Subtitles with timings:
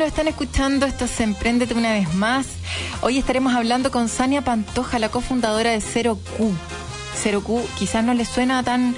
[0.00, 2.46] Nos están escuchando, esto es Emprendete una vez más.
[3.02, 6.54] Hoy estaremos hablando con Sania Pantoja, la cofundadora de Zero Q.
[7.22, 8.96] Zero Q quizás no le suena tan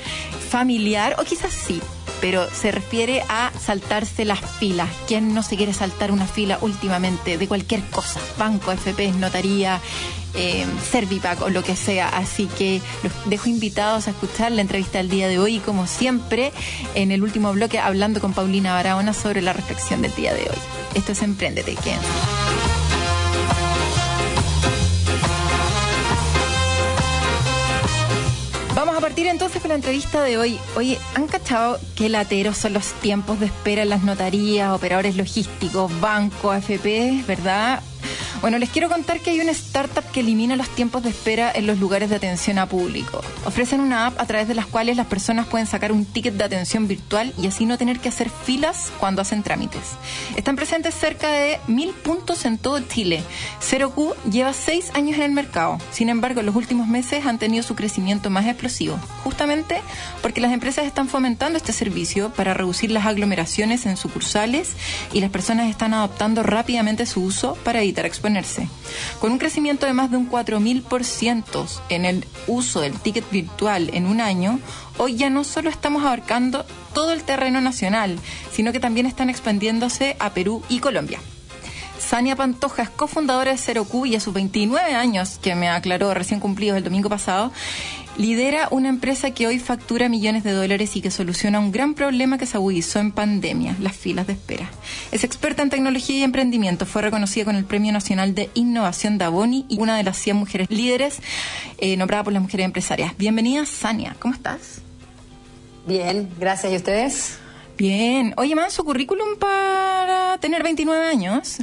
[0.48, 1.82] familiar, o quizás sí,
[2.22, 4.88] pero se refiere a saltarse las filas.
[5.08, 8.20] ¿Quién no se quiere saltar una fila últimamente de cualquier cosa?
[8.38, 9.80] Banco, FP, notaría,
[10.34, 10.64] eh,
[11.40, 12.08] o lo que sea.
[12.08, 15.88] Así que los dejo invitados a escuchar la entrevista del día de hoy y como
[15.88, 16.52] siempre
[16.94, 20.58] en el último bloque hablando con Paulina Barahona sobre la reflexión del día de hoy.
[20.94, 21.98] Esto es Emprendete, ¿quién?
[29.12, 30.58] Partir entonces con la entrevista de hoy.
[30.74, 35.92] Oye, ¿han cachado qué lateros son los tiempos de espera en las notarías, operadores logísticos,
[36.00, 37.82] banco, AFP, verdad?
[38.42, 41.64] Bueno, les quiero contar que hay una startup que elimina los tiempos de espera en
[41.64, 43.22] los lugares de atención a público.
[43.44, 46.42] Ofrecen una app a través de las cuales las personas pueden sacar un ticket de
[46.42, 49.82] atención virtual y así no tener que hacer filas cuando hacen trámites.
[50.34, 53.22] Están presentes cerca de mil puntos en todo Chile.
[53.60, 55.78] Zero Q lleva seis años en el mercado.
[55.92, 59.80] Sin embargo, en los últimos meses han tenido su crecimiento más explosivo, justamente
[60.20, 64.72] porque las empresas están fomentando este servicio para reducir las aglomeraciones en sucursales
[65.12, 68.04] y las personas están adoptando rápidamente su uso para evitar
[69.20, 74.06] con un crecimiento de más de un 4.000% en el uso del ticket virtual en
[74.06, 74.58] un año,
[74.98, 78.18] hoy ya no solo estamos abarcando todo el terreno nacional,
[78.52, 81.20] sino que también están expandiéndose a Perú y Colombia.
[81.98, 86.12] Sania Pantoja es cofundadora de Zero Q y a sus 29 años, que me aclaró
[86.12, 87.52] recién cumplidos el domingo pasado,
[88.16, 92.38] lidera una empresa que hoy factura millones de dólares y que soluciona un gran problema
[92.38, 94.68] que se agudizó en pandemia, las filas de espera.
[95.10, 99.24] Es experta en tecnología y emprendimiento, fue reconocida con el Premio Nacional de Innovación de
[99.24, 101.20] Aboni y una de las 100 mujeres líderes
[101.78, 103.16] eh, nombrada por las mujeres empresarias.
[103.16, 104.82] Bienvenida, Sania, ¿cómo estás?
[105.86, 106.72] Bien, gracias.
[106.72, 107.38] ¿Y ustedes?
[107.76, 108.34] Bien.
[108.36, 111.56] Oye, man, su currículum para tener 29 años.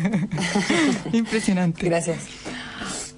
[1.12, 1.86] Impresionante.
[1.86, 2.18] Gracias.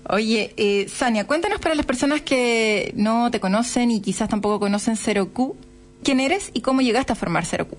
[0.09, 4.97] Oye, eh, Sania, cuéntanos para las personas que no te conocen y quizás tampoco conocen
[4.97, 5.57] Zero Q,
[6.05, 7.77] ¿quién eres y cómo llegaste a formar Zero Q?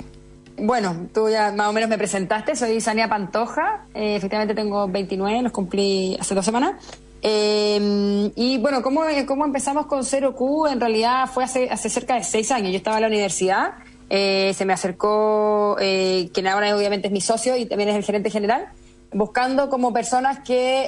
[0.57, 5.41] Bueno, tú ya más o menos me presentaste, soy Sania Pantoja, eh, efectivamente tengo 29,
[5.43, 6.73] los cumplí hace dos semanas.
[7.21, 10.67] Eh, y bueno, ¿cómo, ¿cómo empezamos con Zero Q?
[10.67, 13.75] En realidad fue hace, hace cerca de seis años, yo estaba en la universidad,
[14.09, 18.67] se me acercó quien ahora obviamente es mi socio y también es el gerente general,
[19.13, 20.85] buscando como personas que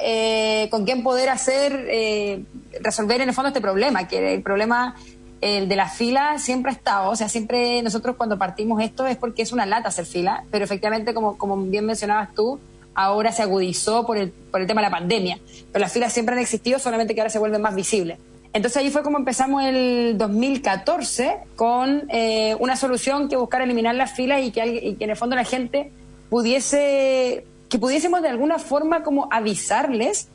[0.63, 2.44] eh, con quien poder hacer eh,
[2.81, 4.96] resolver en el fondo este problema que el problema
[5.41, 7.09] el de la fila siempre ha estado.
[7.09, 10.66] O sea siempre nosotros cuando partimos esto es porque es una lata hacer fila pero
[10.66, 12.59] efectivamente como como bien mencionabas tú
[12.94, 15.40] ahora se agudizó por el por el tema de la pandemia.
[15.72, 18.18] Pero las filas siempre han existido solamente que ahora se vuelven más visibles.
[18.52, 24.13] Entonces ahí fue como empezamos el 2014 con eh, una solución que buscar eliminar las
[24.13, 25.91] filas y que, y que en el fondo la gente
[26.29, 30.28] pudiese que pudiésemos de alguna forma como avisarles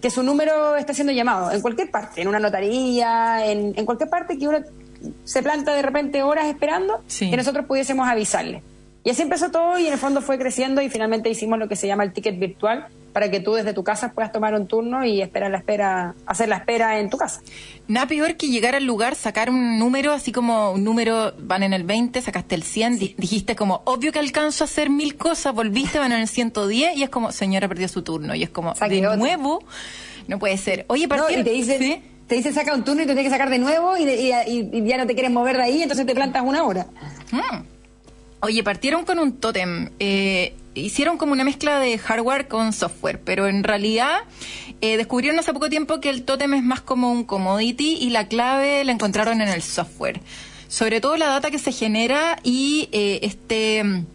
[0.00, 4.10] que su número está siendo llamado en cualquier parte, en una notaría, en, en cualquier
[4.10, 4.58] parte que uno
[5.24, 8.62] se planta de repente horas esperando, que nosotros pudiésemos avisarle.
[9.02, 11.76] Y así empezó todo y en el fondo fue creciendo y finalmente hicimos lo que
[11.76, 15.04] se llama el ticket virtual, para que tú desde tu casa puedas tomar un turno
[15.04, 17.40] y esperar la espera, hacer la espera en tu casa.
[17.86, 21.72] Nada peor que llegar al lugar, sacar un número, así como un número, van en
[21.72, 26.00] el 20, sacaste el 100, dijiste como, obvio que alcanzo a hacer mil cosas, volviste,
[26.00, 28.34] van en el 110 y es como, señora perdió su turno.
[28.34, 29.62] Y es como, de nuevo,
[30.26, 30.84] no puede ser.
[30.88, 33.30] Oye, para no, y te dicen, te dicen saca un turno y te tienes que
[33.30, 36.64] sacar de nuevo y, ya no te quieres mover de ahí, entonces te plantas una
[36.64, 36.88] hora.
[37.30, 37.62] Mm.
[38.40, 39.90] Oye, partieron con un tótem.
[40.00, 44.18] Eh, hicieron como una mezcla de hardware con software, pero en realidad
[44.80, 48.28] eh, descubrieron hace poco tiempo que el tótem es más como un commodity y la
[48.28, 50.20] clave la encontraron en el software.
[50.68, 54.06] Sobre todo la data que se genera y eh, este mm,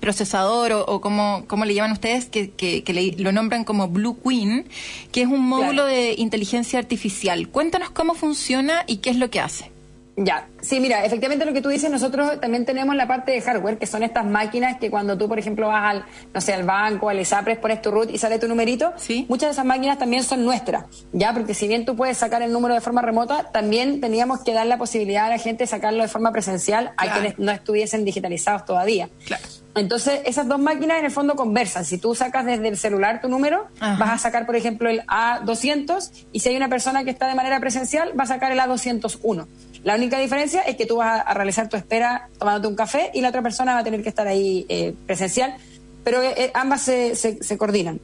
[0.00, 4.66] procesador o, como, le llaman ustedes, que, que, lo nombran como Blue Queen,
[5.12, 7.48] que es un módulo de inteligencia artificial.
[7.48, 9.70] Cuéntanos cómo funciona y qué es lo que hace.
[10.20, 13.78] Ya, sí, mira, efectivamente lo que tú dices, nosotros también tenemos la parte de hardware,
[13.78, 16.04] que son estas máquinas que cuando tú, por ejemplo, vas al,
[16.34, 19.26] no sé, al banco, al ISAPRES, pones tu root y sale tu numerito, ¿Sí?
[19.28, 22.52] muchas de esas máquinas también son nuestras, ya, porque si bien tú puedes sacar el
[22.52, 26.02] número de forma remota, también teníamos que dar la posibilidad a la gente de sacarlo
[26.02, 29.08] de forma presencial a quienes no estuviesen digitalizados todavía.
[29.24, 29.44] Claro.
[29.74, 31.84] Entonces, esas dos máquinas en el fondo conversan.
[31.84, 36.26] Si tú sacas desde el celular tu número, vas a sacar, por ejemplo, el A200
[36.32, 39.46] y si hay una persona que está de manera presencial, va a sacar el A201.
[39.84, 43.20] La única diferencia es que tú vas a, realizar tu espera tomándote un café y
[43.20, 45.56] la otra persona va a tener que estar ahí eh, presencial,
[46.04, 48.00] pero eh, eh, ambas se, coordinan.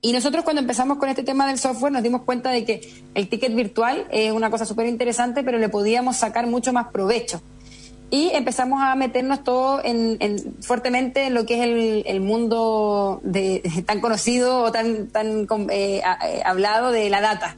[0.00, 2.80] Y nosotros cuando empezamos con este tema del software nos dimos cuenta de que
[3.14, 7.40] el ticket virtual es una cosa súper interesante, pero le podíamos sacar mucho más provecho
[8.10, 10.18] y empezamos a meternos todo en,
[10.60, 13.22] fuertemente en lo que es el, mundo
[13.86, 15.08] tan conocido o tan,
[16.44, 17.56] hablado de la data.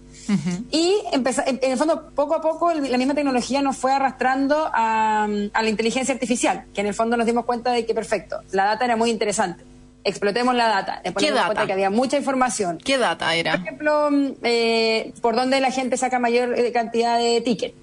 [0.71, 1.25] Y en,
[1.63, 6.65] el fondo, poco a poco, la misma tecnología nos fue arrastrando a, la inteligencia artificial,
[6.75, 9.65] que en el fondo nos dimos cuenta de que, perfecto, la data era muy interesante.
[10.03, 11.01] Explotemos la data.
[11.03, 11.47] Después ¿Qué nos data?
[11.47, 12.79] cuenta que había mucha información.
[12.79, 13.53] ¿Qué data era?
[13.53, 14.11] Por ejemplo,
[14.43, 17.75] eh, por dónde la gente saca mayor cantidad de tickets.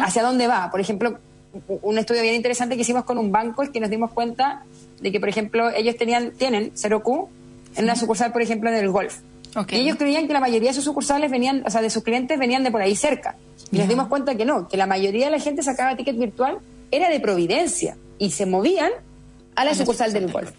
[0.00, 0.70] hacia dónde va.
[0.70, 1.18] Por ejemplo,
[1.66, 4.64] un estudio bien interesante que hicimos con un banco es que nos dimos cuenta
[5.00, 7.28] de que, por ejemplo, ellos tenían, tienen 0Q
[7.76, 9.18] en una sucursal, por ejemplo, en el golf.
[9.68, 12.38] Y ellos creían que la mayoría de sus sucursales venían, o sea, de sus clientes
[12.38, 13.36] venían de por ahí cerca.
[13.70, 16.58] Y nos dimos cuenta que no, que la mayoría de la gente sacaba ticket virtual
[16.90, 18.90] era de Providencia y se movían
[19.54, 20.50] a la, sucursal, del golf.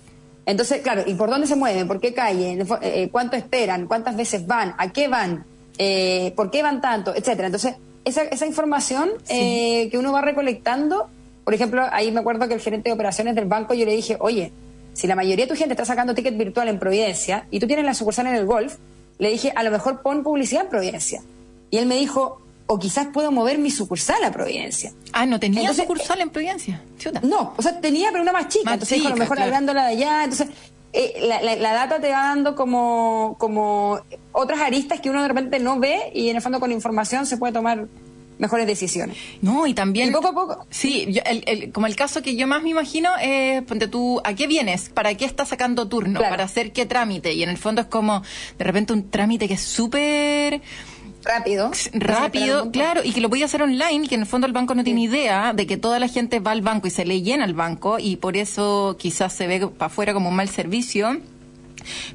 [0.46, 1.88] Entonces, claro, ¿y por dónde se mueven?
[1.88, 2.54] ¿Por qué calle?
[2.54, 3.88] Eh, eh, ¿Cuánto esperan?
[3.88, 4.74] ¿Cuántas veces van?
[4.78, 5.46] ¿A qué van?
[5.78, 7.14] Eh, ¿Por qué van tanto?
[7.16, 7.48] Etcétera.
[7.48, 11.10] Entonces, esa, esa información eh, que uno va recolectando,
[11.44, 14.18] por ejemplo, ahí me acuerdo que el gerente de operaciones del banco yo le dije,
[14.20, 14.52] oye,
[14.98, 17.86] si la mayoría de tu gente está sacando ticket virtual en Providencia y tú tienes
[17.86, 18.78] la sucursal en el golf,
[19.20, 21.22] le dije, a lo mejor pon publicidad en Providencia.
[21.70, 24.94] Y él me dijo, o quizás puedo mover mi sucursal a Providencia.
[25.14, 26.82] Ah, ¿no tenía sucursal en Providencia?
[27.22, 28.74] No, o sea, tenía, pero una más chica.
[28.74, 30.24] entonces a lo mejor hablándola de allá.
[30.24, 30.48] Entonces,
[30.94, 34.00] eh, la, data te va dando como, como
[34.32, 37.38] otras aristas que uno de repente no ve y en el fondo con información se
[37.38, 37.88] puede tomar
[38.40, 39.18] mejores decisiones.
[39.42, 40.10] No, y también...
[40.10, 40.68] Y poco a poco.
[40.70, 41.20] Sí,
[41.74, 44.90] como el caso que yo más me imagino es, ponte tú, ¿a qué vienes?
[44.90, 46.20] ¿Para qué estás sacando turno?
[46.20, 47.34] ¿Para hacer qué trámite?
[47.34, 48.24] Y en el fondo es como,
[48.58, 50.62] de repente, un trámite que es súper
[51.24, 51.72] rápido.
[51.94, 54.76] Rápido, claro, y que lo voy a hacer online que en el fondo el banco
[54.76, 57.44] no tiene idea de que toda la gente va al banco y se le llena
[57.44, 61.20] el banco y por eso quizás se ve para afuera como un mal servicio.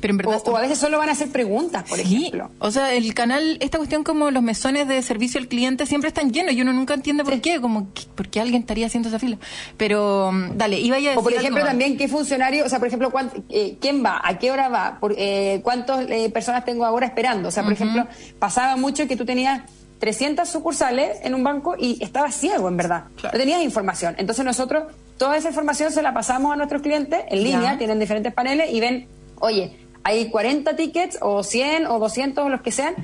[0.00, 2.50] Pero en verdad o, a veces solo van a hacer preguntas, por ejemplo.
[2.58, 6.32] O sea, el canal, esta cuestión como los mesones de servicio al cliente siempre están
[6.32, 9.38] llenos y uno nunca entiende por qué, como por qué alguien estaría haciendo esa fila.
[9.76, 12.88] Pero mm, dale, iba a decir O por ejemplo también qué funcionario, o sea, por
[12.88, 13.12] ejemplo,
[13.50, 17.48] eh, quién va, a qué hora va, por, eh, cuántas eh, personas tengo ahora esperando.
[17.48, 18.06] O sea, por ejemplo,
[18.38, 19.62] pasaba mucho que tú tenías
[20.02, 23.04] 300 sucursales en un banco y estabas ciego, en verdad.
[23.22, 24.16] No tenías información.
[24.18, 24.84] Entonces nosotros
[25.16, 28.80] toda esa información se la pasamos a nuestros clientes en línea, tienen diferentes paneles y
[28.80, 29.06] ven
[29.42, 32.94] oye, hay 40 tickets o 100 o 200 o los que sean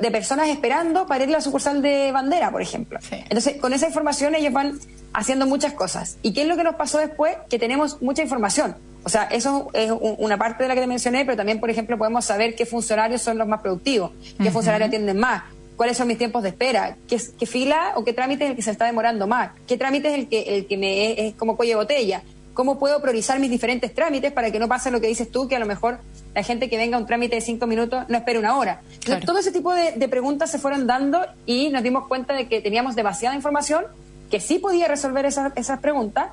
[0.00, 2.98] de personas esperando para ir a la sucursal de bandera, por ejemplo.
[3.10, 4.78] Entonces, con esa información ellos van
[5.12, 6.18] haciendo muchas cosas.
[6.22, 7.36] ¿Y qué es lo que nos pasó después?
[7.48, 8.76] Que tenemos mucha información.
[9.04, 11.96] O sea, eso es una parte de la que te mencioné, pero también, por ejemplo,
[11.96, 14.10] podemos saber qué funcionarios son los más productivos,
[14.42, 15.44] qué funcionarios atienden más,
[15.76, 18.62] cuáles son mis tiempos de espera, qué, qué, fila o qué trámite es el que
[18.62, 21.56] se está demorando más, qué trámite es el que, el que me es, es como
[21.56, 22.22] cuello de botella,
[22.58, 25.54] cómo puedo priorizar mis diferentes trámites para que no pase lo que dices tú, que
[25.54, 26.00] a lo mejor
[26.34, 28.80] la gente que venga a un trámite de cinco minutos no espere una hora.
[29.24, 32.96] todo ese tipo de, preguntas se fueron dando y nos dimos cuenta de que teníamos
[32.96, 33.84] demasiada información
[34.28, 36.30] que sí podía resolver esas, esas preguntas,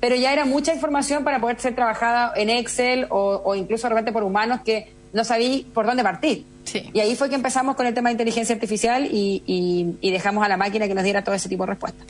[0.00, 4.12] pero ya era mucha información para poder ser trabajada en Excel o, incluso de repente
[4.12, 6.44] por humanos que no sabí por dónde partir.
[6.92, 10.48] Y ahí fue que empezamos con el tema de inteligencia artificial y, y dejamos a
[10.50, 12.06] la máquina que nos diera todo ese tipo de respuestas.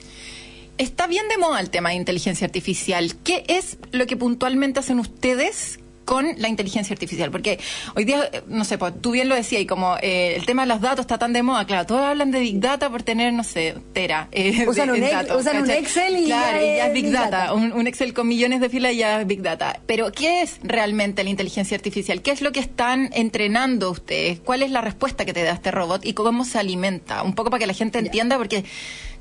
[0.79, 3.15] Está bien de moda el tema de inteligencia artificial.
[3.23, 7.31] ¿Qué es lo que puntualmente hacen ustedes con la inteligencia artificial.
[7.31, 7.59] Porque
[7.95, 10.69] hoy día, no sé, pues, tú bien lo decías, y como eh, el tema de
[10.69, 13.45] los datos está tan de moda, claro, todos hablan de Big Data por tener, no
[13.45, 14.29] sé, tera.
[14.33, 15.03] Eh, usan, un,
[15.39, 17.53] usan un, Excel y, ya, es Big, Data.
[17.53, 19.81] Un, Excel con millones de filas y ya es Big Data.
[19.87, 22.23] Pero, ¿qué es realmente la inteligencia artificial?
[22.23, 24.41] ¿Qué es lo que están entrenando ustedes?
[24.41, 27.23] ¿Cuál es la respuesta que te da este robot y cómo se alimenta?
[27.23, 28.65] Un poco para que la gente entienda, porque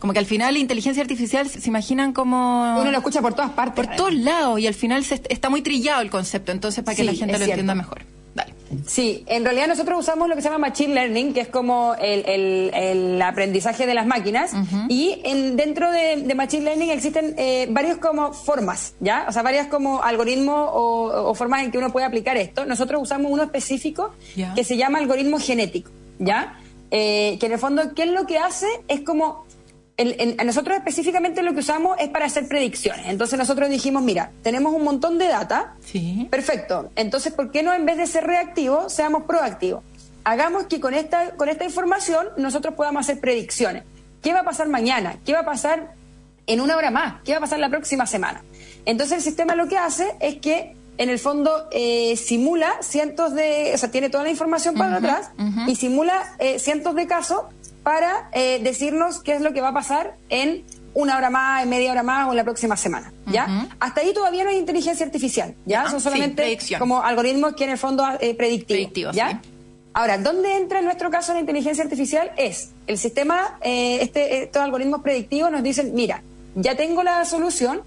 [0.04, 2.76] como que al final la inteligencia artificial se imaginan como...
[2.78, 3.88] Uno lo escucha por todas partes.
[3.88, 7.06] Por todos lados y al final se, está muy trillado el concepto, entonces para que
[7.06, 8.02] la gente lo entienda mejor.
[8.36, 8.54] Dale.
[8.86, 13.22] Sí, en realidad nosotros usamos lo que se llama Machine Learning, que es como el,
[13.24, 14.52] aprendizaje de las máquinas.
[14.90, 19.26] Y en, dentro de, Machine Learning existen eh, varios como formas, ¿ya?
[19.30, 22.66] O sea, varias como algoritmos o, formas en que uno puede aplicar esto.
[22.66, 24.14] Nosotros usamos uno específico
[24.54, 26.60] que se llama algoritmo genético, ¿ya?
[26.92, 28.68] Eh, que en el fondo, ¿qué es lo que hace?
[28.90, 29.46] Es como
[30.44, 33.06] nosotros específicamente lo que usamos es para hacer predicciones.
[33.08, 35.76] Entonces nosotros dijimos, mira, tenemos un montón de data.
[35.86, 36.28] Sí.
[36.32, 36.92] Perfecto.
[36.96, 39.84] Entonces, ¿por qué no en vez de ser reactivos, seamos proactivos?
[40.24, 43.84] Hagamos que con esta, con esta información nosotros podamos hacer predicciones.
[44.22, 45.18] ¿Qué va a pasar mañana?
[45.26, 45.94] ¿Qué va a pasar
[46.48, 47.22] en una hora más?
[47.24, 48.44] ¿Qué va a pasar la próxima semana?
[48.86, 53.72] Entonces el sistema lo que hace es que en el fondo eh, simula cientos de,
[53.74, 55.32] o sea, tiene toda la información para atrás
[55.68, 57.42] y simula eh, cientos de casos
[57.84, 60.64] para eh, decirnos qué es lo que va a pasar en
[60.94, 63.68] una hora más, en media hora más o en la próxima semana, ¿ya?
[63.80, 65.90] Hasta ahí todavía no hay inteligencia artificial, ¿ya?
[65.90, 69.42] Son solamente como algoritmos que en el fondo eh, predictivos, ¿ya?
[69.96, 72.32] Ahora, ¿dónde entra en nuestro caso la inteligencia artificial?
[72.36, 76.24] Es el sistema, eh, este, estos algoritmos predictivos nos dicen, mira,
[76.56, 77.82] ya tengo la solución,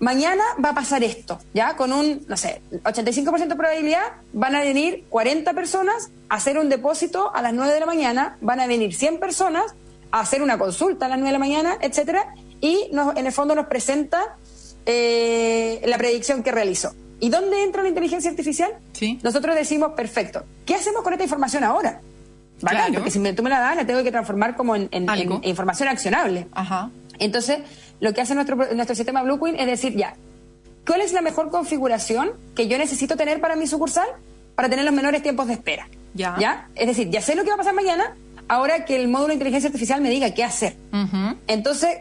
[0.00, 1.76] mañana va a pasar esto, ¿ya?
[1.76, 4.02] Con un, no sé, 85% de probabilidad
[4.32, 8.36] van a venir 40 personas a hacer un depósito a las 9 de la mañana,
[8.40, 9.74] van a venir 100 personas
[10.10, 13.32] a hacer una consulta a las 9 de la mañana, etcétera, y nos, en el
[13.32, 14.36] fondo nos presenta
[14.86, 16.94] eh, la predicción que realizó.
[17.20, 18.70] ¿Y dónde entra la inteligencia artificial?
[18.92, 19.18] Sí.
[19.22, 22.00] Nosotros decimos, perfecto, ¿qué hacemos con esta información ahora?
[22.60, 25.06] Bacán, porque si me, tú me la das, la tengo que transformar como en, en
[25.44, 26.48] información accionable.
[26.52, 26.90] Ajá.
[27.18, 27.58] Entonces,
[28.00, 30.14] lo que hace nuestro, nuestro sistema Bluequeen es decir, ya,
[30.86, 34.06] ¿cuál es la mejor configuración que yo necesito tener para mi sucursal
[34.54, 35.88] para tener los menores tiempos de espera?
[36.14, 36.68] Ya.
[36.74, 38.16] Es decir, ya sé lo que va a pasar mañana,
[38.48, 40.76] ahora que el módulo de inteligencia artificial me diga qué hacer.
[40.92, 41.36] Ujú.
[41.46, 41.98] Entonces,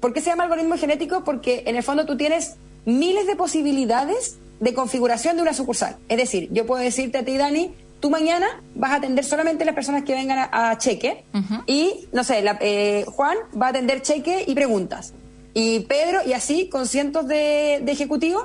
[0.00, 1.24] ¿por qué se llama algoritmo genético?
[1.24, 5.96] Porque en el fondo tú tienes miles de posibilidades de configuración de una sucursal.
[6.08, 9.74] Es decir, yo puedo decirte a ti, Dani, tú mañana vas a atender solamente las
[9.74, 11.24] personas que vengan a, a cheque
[11.66, 15.12] y, no sé, la- eh, Juan va a atender cheque y preguntas.
[15.54, 18.44] Y Pedro, y así con cientos de, de ejecutivos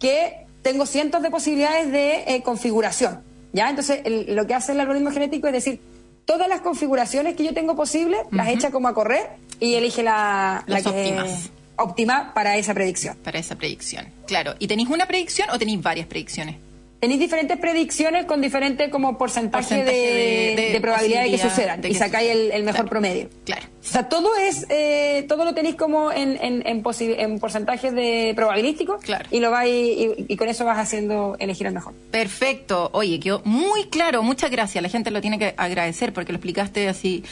[0.00, 3.20] que tengo cientos de posibilidades de eh, configuración.
[3.52, 3.68] ¿ya?
[3.68, 5.80] Entonces, el- lo que hace el algoritmo genético es decir,
[6.24, 9.28] todas las configuraciones que yo tengo posibles las echa como a correr
[9.60, 11.50] y elige la, que óptimas.
[11.76, 13.16] óptima para esa predicción.
[13.22, 14.06] Para esa predicción.
[14.26, 14.54] Claro.
[14.58, 16.56] ¿Y tenéis una predicción o tenéis varias predicciones?
[17.04, 21.36] Tenéis diferentes predicciones con diferente como porcentaje, Porcentaje de, de- de de probabilidad de que
[21.38, 22.88] sucedan de y sacáis el, mejor Claro.
[22.88, 23.28] promedio.
[23.44, 23.62] Claro.
[23.82, 28.32] O sea, todo es, eh, todo lo tenéis como en, en, en, en porcentajes de
[28.34, 29.26] probabilístico Claro.
[29.30, 31.92] y lo vais y, y con eso vas haciendo elegir el mejor.
[32.10, 32.88] Perfecto.
[32.94, 34.22] Oye, quedó muy claro.
[34.22, 34.80] Muchas gracias.
[34.80, 37.22] La gente lo tiene que agradecer porque lo explicaste así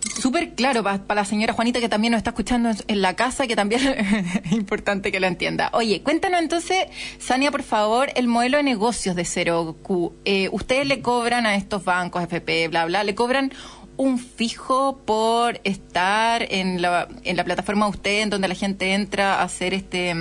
[0.00, 3.56] súper claro para la señora Juanita que también nos está escuchando en, la casa, que
[3.56, 3.80] también
[4.44, 5.70] es importante que lo entienda.
[5.72, 6.86] Oye, cuéntanos entonces,
[7.18, 10.12] Sania, por favor, el modelo de negocios de Cero Q.
[10.24, 13.52] Eh, ustedes le cobran a estos bancos, FP, bla, bla, le cobran
[13.96, 18.94] un fijo por estar en la, en la plataforma de usted, en donde la gente
[18.94, 20.14] entra a hacer este...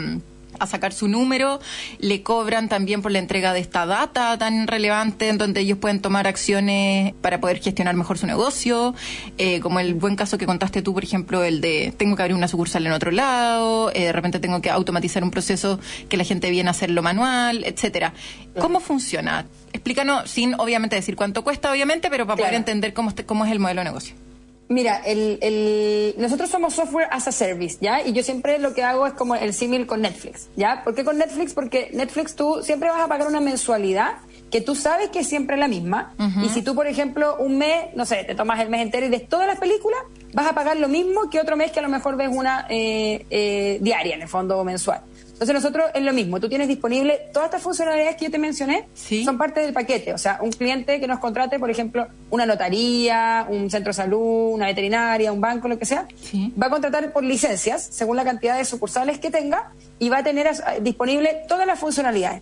[0.59, 1.59] a sacar su número,
[1.99, 6.01] le cobran también por la entrega de esta data tan relevante en donde ellos pueden
[6.01, 8.93] tomar acciones para poder gestionar mejor su negocio,
[9.37, 12.35] eh, como el buen caso que contaste tú, por ejemplo, el de tengo que abrir
[12.35, 16.23] una sucursal en otro lado, eh, de repente tengo que automatizar un proceso que la
[16.23, 18.13] gente viene a hacerlo manual, etcétera.
[18.59, 19.45] ¿Cómo funciona?
[19.73, 23.59] Explícanos, sin obviamente decir cuánto cuesta, obviamente, pero para poder entender cómo, cómo es el
[23.59, 24.26] modelo de negocio.
[24.69, 28.01] Mira, el, el- nosotros somos software as a service, ¿ya?
[28.05, 30.81] Y yo siempre lo que hago es como el símil con Netflix, ¿ya?
[30.83, 31.53] ¿Por qué con Netflix?
[31.53, 34.15] Porque Netflix tú siempre vas a pagar una mensualidad
[34.51, 36.13] que tú sabes que es siempre la misma.
[36.43, 39.09] Y si tú, por ejemplo, un mes, no sé, te tomas el mes entero y
[39.09, 39.99] ves todas las películas,
[40.33, 43.25] vas a pagar lo mismo que otro mes que a lo mejor ves una eh,
[43.29, 45.01] eh, diaria, en el fondo, o mensual.
[45.37, 48.87] Entonces nosotros es lo mismo, tú tienes disponible todas estas funcionalidades que yo te mencioné,
[48.95, 49.23] Sí.
[49.23, 50.11] son parte del paquete.
[50.11, 54.49] O sea, un cliente que nos contrate, por ejemplo, una notaría, un centro de salud,
[54.53, 56.51] una veterinaria, un banco, lo que sea, Sí.
[56.59, 60.23] va a contratar por licencias, según la cantidad de sucursales que tenga, y va a
[60.23, 62.41] tener as- disponible todas las funcionalidades.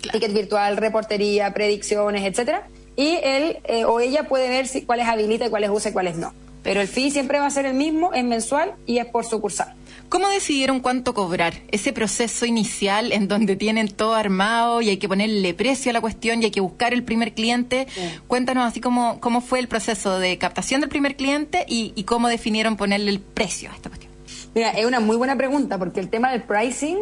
[0.00, 0.18] Claro.
[0.18, 2.66] Ticket virtual, reportería, predicciones, etcétera.
[2.96, 6.16] Y él eh, o ella puede ver si, cuáles habilita y cuáles usa y cuáles
[6.16, 6.32] no.
[6.62, 9.74] Pero el fee siempre va a ser el mismo, es mensual y es por sucursal.
[10.10, 11.54] ¿Cómo decidieron cuánto cobrar?
[11.70, 16.00] Ese proceso inicial en donde tienen todo armado y hay que ponerle precio a la
[16.00, 17.86] cuestión y hay que buscar el primer cliente.
[18.26, 22.26] Cuéntanos así cómo, cómo fue el proceso de captación del primer cliente y, y cómo
[22.26, 24.10] definieron ponerle el precio a esta cuestión.
[24.52, 26.98] Mira, es una muy buena pregunta porque el tema del pricing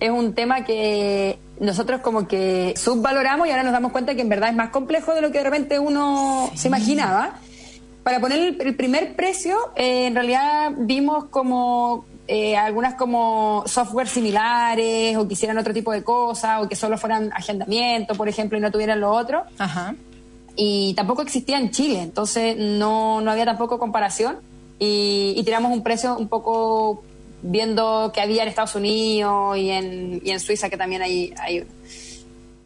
[0.00, 4.28] es un tema que nosotros como que subvaloramos y ahora nos damos cuenta que en
[4.28, 7.38] verdad es más complejo de lo que de repente uno se imaginaba.
[8.02, 14.06] Para poner el, el primer precio, eh, en realidad vimos como eh, algunas como software
[14.06, 18.56] similares o que hicieran otro tipo de cosas o que solo fueran agendamiento, por ejemplo,
[18.56, 19.96] y no tuvieran lo otro Ajá.
[20.54, 24.36] y tampoco existía en Chile, entonces no, no había tampoco comparación
[24.78, 27.02] y, y tiramos un precio un poco
[27.42, 31.62] viendo que había en Estados Unidos y en, y en Suiza que también hay, hay
[31.62, 31.70] uno.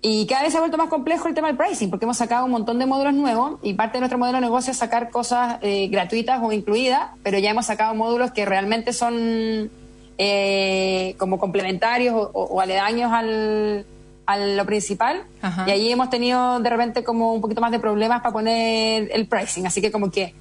[0.06, 2.44] Y cada vez se ha vuelto más complejo el tema del pricing, porque hemos sacado
[2.44, 5.56] un montón de módulos nuevos y parte de nuestro modelo de negocio es sacar cosas
[5.62, 9.70] eh, gratuitas o incluidas, pero ya hemos sacado módulos que realmente son
[10.18, 13.86] eh, como complementarios o, o- o aledaños al,
[14.26, 15.22] a lo principal.
[15.40, 15.64] Ajá.
[15.66, 19.26] Y ahí hemos tenido de repente como un poquito más de problemas para poner el
[19.26, 19.66] pricing.
[19.66, 20.34] Así que como que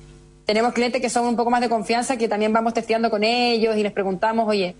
[0.45, 3.77] tenemos clientes que son un poco más de confianza, que también vamos testeando con ellos
[3.77, 4.75] y les preguntamos, oye,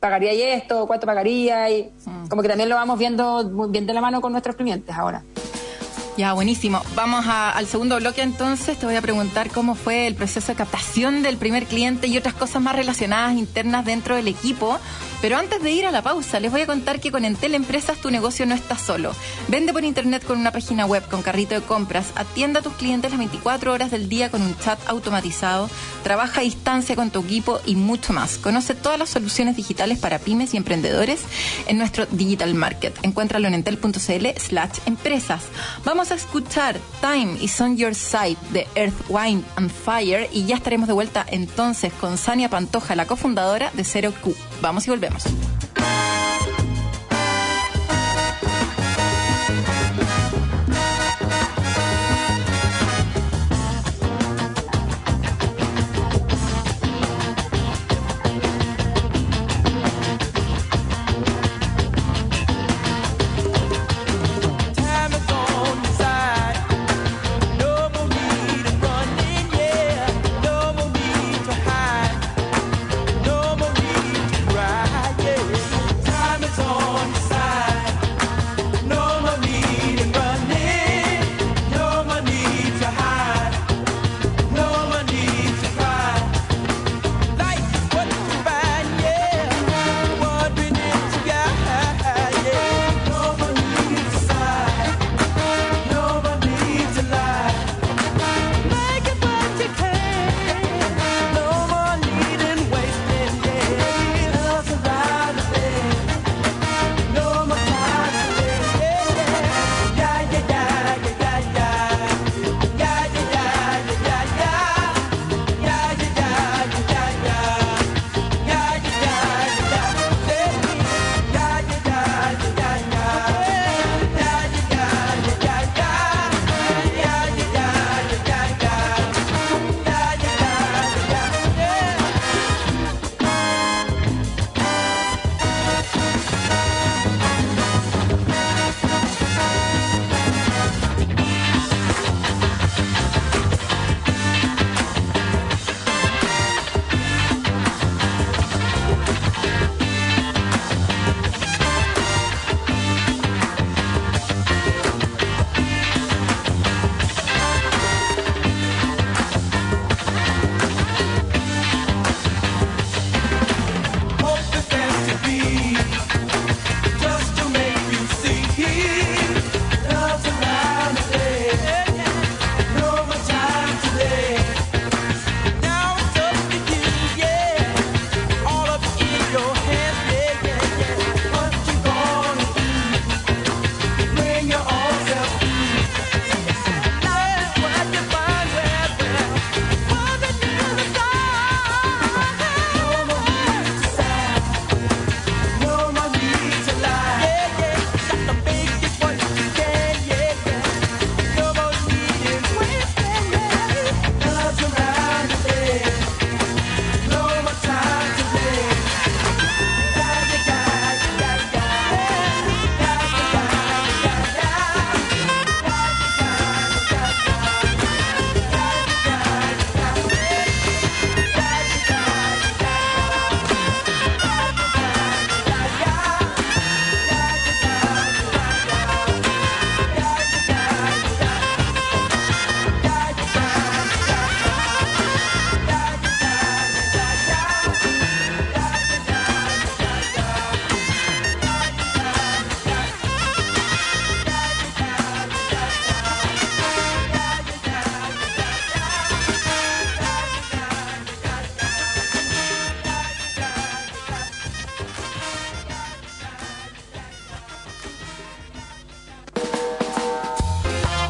[0.00, 2.28] pagaría y esto, cuánto pagaría, y mm.
[2.28, 5.22] como que también lo vamos viendo muy bien de la mano con nuestros clientes ahora.
[6.18, 6.82] Ya, buenísimo.
[6.96, 8.76] Vamos al segundo bloque entonces.
[8.76, 12.34] Te voy a preguntar cómo fue el proceso de captación del primer cliente y otras
[12.34, 14.78] cosas más relacionadas internas dentro del equipo.
[15.20, 17.98] Pero antes de ir a la pausa, les voy a contar que con Entel Empresas
[17.98, 19.14] tu negocio no está solo.
[19.48, 23.10] Vende por internet con una página web, con carrito de compras, atienda a tus clientes
[23.10, 25.68] las 24 horas del día con un chat automatizado,
[26.04, 28.38] trabaja a distancia con tu equipo y mucho más.
[28.38, 31.20] Conoce todas las soluciones digitales para pymes y emprendedores
[31.66, 32.96] en nuestro Digital Market.
[33.02, 35.42] Encuéntralo en entel.cl slash empresas.
[35.84, 40.56] Vamos a escuchar Time is on your side de Earth, Wine and Fire y ya
[40.56, 44.34] estaremos de vuelta entonces con Sania Pantoja, la cofundadora de Zero Q.
[44.60, 45.24] Vamos y volvemos.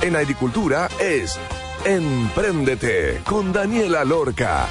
[0.08, 1.38] En agricultura es
[1.84, 4.66] Empréndete con Daniela Lorca.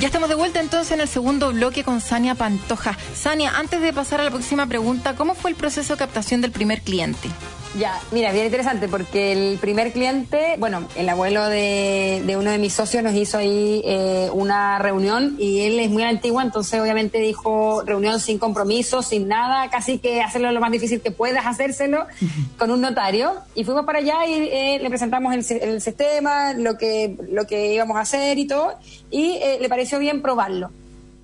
[0.00, 2.96] Ya estamos de vuelta entonces en el segundo bloque con Sania Pantoja.
[3.14, 6.52] Sania, antes de pasar a la próxima pregunta, ¿cómo fue el proceso de captación del
[6.52, 7.28] primer cliente?
[7.78, 12.74] Ya, mira, bien interesante porque el primer cliente, bueno, el abuelo de, uno de mis
[12.74, 17.82] socios nos hizo ahí eh, una reunión y él es muy antiguo, entonces obviamente dijo
[17.86, 22.04] reunión sin compromiso, sin nada, casi que hacerlo lo más difícil que puedas hacérselo
[22.58, 23.32] con un notario.
[23.54, 27.72] Y fuimos para allá y eh, le presentamos el, el, sistema, lo que, lo que
[27.72, 28.74] íbamos a hacer y todo,
[29.10, 30.70] y eh, le pareció bien probarlo.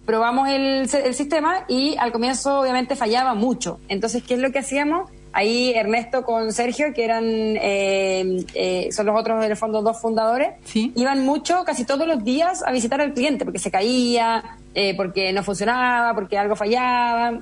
[0.07, 3.81] probamos el, el sistema y al comienzo obviamente fallaba mucho.
[3.89, 5.11] Entonces, ¿qué es lo que hacíamos?
[5.33, 10.01] Ahí Ernesto con Sergio, que eran eh, eh, son los otros, en el fondo, dos
[10.01, 14.95] fundadores, iban mucho, casi todos los días a visitar al cliente, porque se caía, eh,
[14.97, 17.41] porque no funcionaba, porque algo fallaba.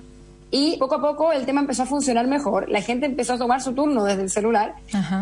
[0.50, 3.60] Y poco a poco el tema empezó a funcionar mejor, la gente empezó a tomar
[3.60, 4.74] su turno desde el celular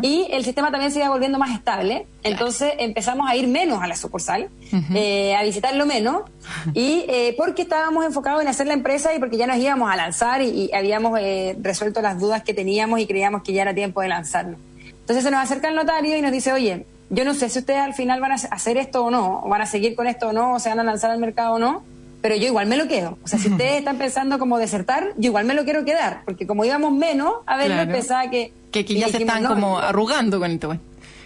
[0.02, 2.06] y el sistema también se iba volviendo más estable.
[2.22, 4.50] Entonces empezamos a ir menos a la sucursal,
[4.94, 6.22] eh, a visitarlo menos,
[6.74, 9.96] y eh, porque estábamos enfocados en hacer la empresa y porque ya nos íbamos a
[9.96, 14.02] lanzar y, habíamos eh, resuelto las dudas que teníamos y creíamos que ya era tiempo
[14.02, 14.60] de lanzarnos.
[15.00, 17.80] Entonces se nos acerca el notario y nos dice, oye, yo no sé si ustedes
[17.80, 20.32] al final van a hacer esto o no, o van a seguir con esto o
[20.32, 21.93] no, o se van a lanzar al mercado o no
[22.24, 23.18] pero yo igual me lo quedo.
[23.22, 26.46] O sea, si ustedes están pensando como desertar, yo igual me lo quiero quedar, porque
[26.46, 27.92] como íbamos menos, a ver, claro.
[27.92, 28.50] pensaba que...
[28.72, 30.74] Que, ya se están como arrugando con esto.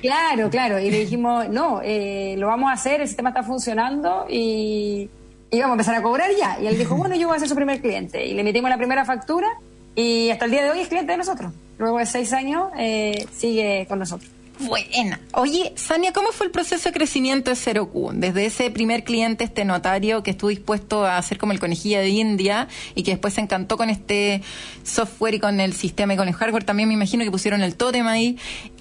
[0.01, 4.27] Claro, claro, y le dijimos, no, eh, lo vamos a hacer, el sistema está funcionando
[4.29, 5.09] y,
[5.53, 6.59] y vamos a empezar a cobrar ya.
[6.61, 8.27] Y él dijo, bueno, yo voy a ser su primer cliente.
[8.27, 9.47] Y le metimos la primera factura
[9.95, 11.53] y hasta el día de hoy es cliente de nosotros.
[11.79, 14.29] Luego de seis años eh, sigue con nosotros.
[14.61, 15.21] Buena.
[15.33, 18.11] Oye, Sania, ¿cómo fue el proceso de crecimiento de Cero Q?
[18.15, 22.09] Desde ese primer cliente, este notario que estuvo dispuesto a hacer como el conejillo de
[22.09, 24.43] India y que después se encantó con este
[24.83, 27.77] software y con el sistema y con el hardware, también me imagino que pusieron el
[27.77, 28.37] tótem ahí.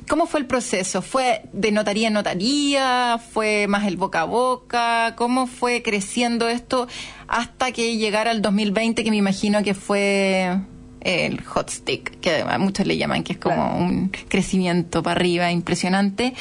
[0.07, 1.01] ¿Cómo fue el proceso?
[1.01, 3.19] ¿Fue de notaría en notaría?
[3.33, 5.15] ¿Fue más el boca a boca?
[5.17, 6.87] ¿Cómo fue creciendo esto
[7.27, 10.59] hasta que llegara el 2020, que me imagino que fue
[11.07, 16.33] el hot stick, que muchos le llaman, que es como un crecimiento para arriba impresionante.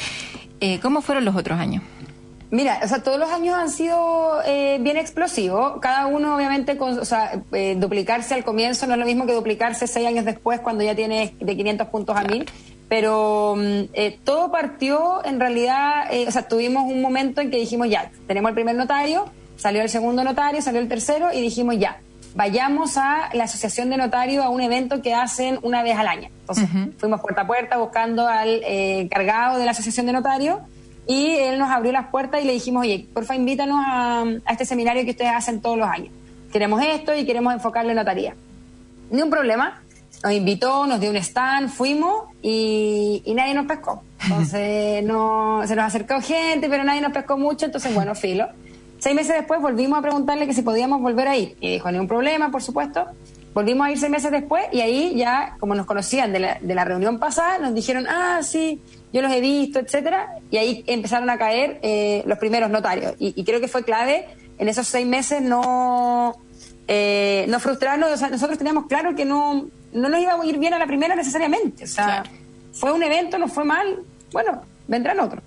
[0.59, 1.83] Eh, ¿Cómo fueron los otros años?
[2.51, 5.79] Mira, o sea, todos los años han sido eh, bien explosivos.
[5.81, 9.33] Cada uno, obviamente, con, o sea, eh, duplicarse al comienzo no es lo mismo que
[9.33, 12.45] duplicarse seis años después cuando ya tienes de 500 puntos a 1000.
[12.89, 18.11] Pero mm, todo partió, en realidad, o sea, tuvimos un momento en que dijimos, ya,
[18.27, 21.99] tenemos el primer notario, salió el segundo notario, salió el tercero y dijimos, ya,
[22.37, 26.29] vayamos a la Asociación de Notarios a un evento que hacen una vez al año.
[26.41, 26.69] Entonces,
[26.99, 30.59] fuimos puerta a puerta buscando al eh, encargado de la Asociación de Notarios
[31.07, 35.03] y él nos abrió las puertas y le dijimos, oye, porfa, invítanos a, este seminario
[35.03, 36.13] que ustedes hacen todos los años.
[36.53, 38.35] Queremos esto y queremos enfocarlo en notaría.
[39.09, 39.81] Ni un problema.
[40.23, 44.03] Nos invitó, nos dio un stand, fuimos y, nadie nos pescó.
[44.23, 47.65] Entonces, no, se nos acercó gente, pero nadie nos pescó mucho.
[47.65, 48.47] Entonces, bueno, filo.
[48.99, 51.55] Seis meses después volvimos a preguntarle que si podíamos volver a ir.
[51.61, 53.05] Y dijo, ni un problema, por supuesto.
[53.53, 56.75] Volvimos a ir seis meses después y ahí ya, como nos conocían de la, de
[56.75, 58.81] la reunión pasada, nos dijeron, ah, sí,
[59.11, 60.35] yo los he visto, etcétera.
[60.51, 63.15] Y ahí empezaron a caer eh, los primeros notarios.
[63.19, 66.35] Y, creo que fue clave en esos seis meses no,
[66.87, 68.11] eh, no frustrarnos.
[68.11, 70.87] O sea, nosotros teníamos claro que no, no nos iba a ir bien a la
[70.87, 71.85] primera necesariamente.
[71.85, 72.23] O sea,
[72.73, 74.03] fue un evento, nos fue mal.
[74.31, 75.43] Bueno, vendrán otros.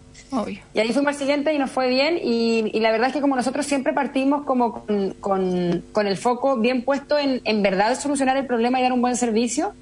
[0.74, 3.36] Y ahí fuimos al siguiente y nos fue bien y, la verdad es que como
[3.36, 4.84] nosotros siempre partimos como
[5.20, 9.16] con, el foco bien puesto en, en verdad solucionar el problema y dar un buen
[9.16, 9.74] servicio,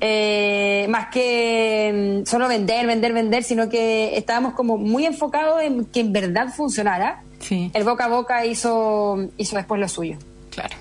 [0.00, 5.86] eh, más que mm, solo vender, vender, vender, sino que estábamos como muy enfocados en
[5.86, 7.22] que en verdad funcionara.
[7.50, 10.16] El boca a boca hizo, hizo después lo suyo.
[10.50, 10.74] Claro.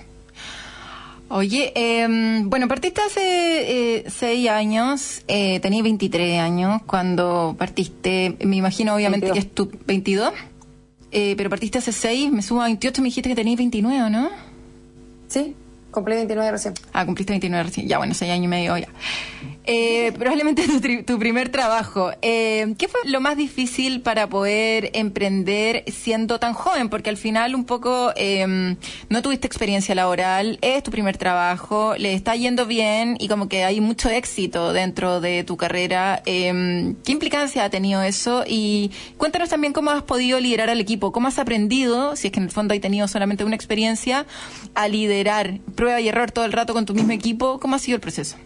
[1.27, 8.57] Oye, em, bueno, partiste hace eh, seis años, eh, tenías 23 años cuando partiste, me
[8.57, 10.31] imagino obviamente que es tu 22,
[11.11, 14.29] eh, pero partiste hace seis, me subo a 28, me dijiste que tenías 29, ¿no?
[15.27, 15.55] Sí,
[15.95, 16.73] cumplí 29 recién.
[16.93, 18.87] Ah, cumpliste 29 recién, ya bueno, seis años y medio ya.
[19.67, 20.63] Eh, probablemente
[21.05, 22.11] tu, primer trabajo.
[22.21, 26.89] Eh, ¿Qué fue lo más difícil para poder emprender siendo tan joven?
[26.89, 28.75] Porque al final un poco em,
[29.09, 33.63] no tuviste experiencia laboral, es tu primer trabajo, le está yendo bien y como que
[33.63, 36.21] hay mucho éxito dentro de tu carrera.
[36.25, 38.43] Em, ¿Qué implicancia ha tenido eso?
[38.47, 42.39] Y cuéntanos también cómo has podido liderar al equipo, cómo has aprendido, si es que
[42.39, 44.27] en el fondo hay tenido solamente una experiencia,
[44.75, 47.59] a liderar prueba y error todo el rato con tu mismo equipo.
[47.59, 48.37] ¿Cómo ha sido el proceso?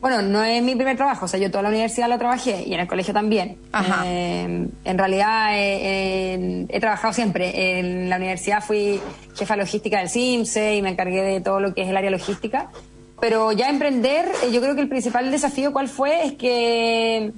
[0.00, 2.72] Bueno, no es mi primer trabajo, o sea, yo toda la universidad lo trabajé y
[2.72, 3.58] en el colegio también.
[4.06, 7.80] Eh, en realidad eh, he trabajado siempre.
[7.80, 9.00] En la universidad fui
[9.36, 12.70] jefa logística del CIMSE y me encargué de todo lo que es el área logística.
[13.20, 17.32] Pero ya emprender, eh, yo creo que el principal desafío cuál fue es que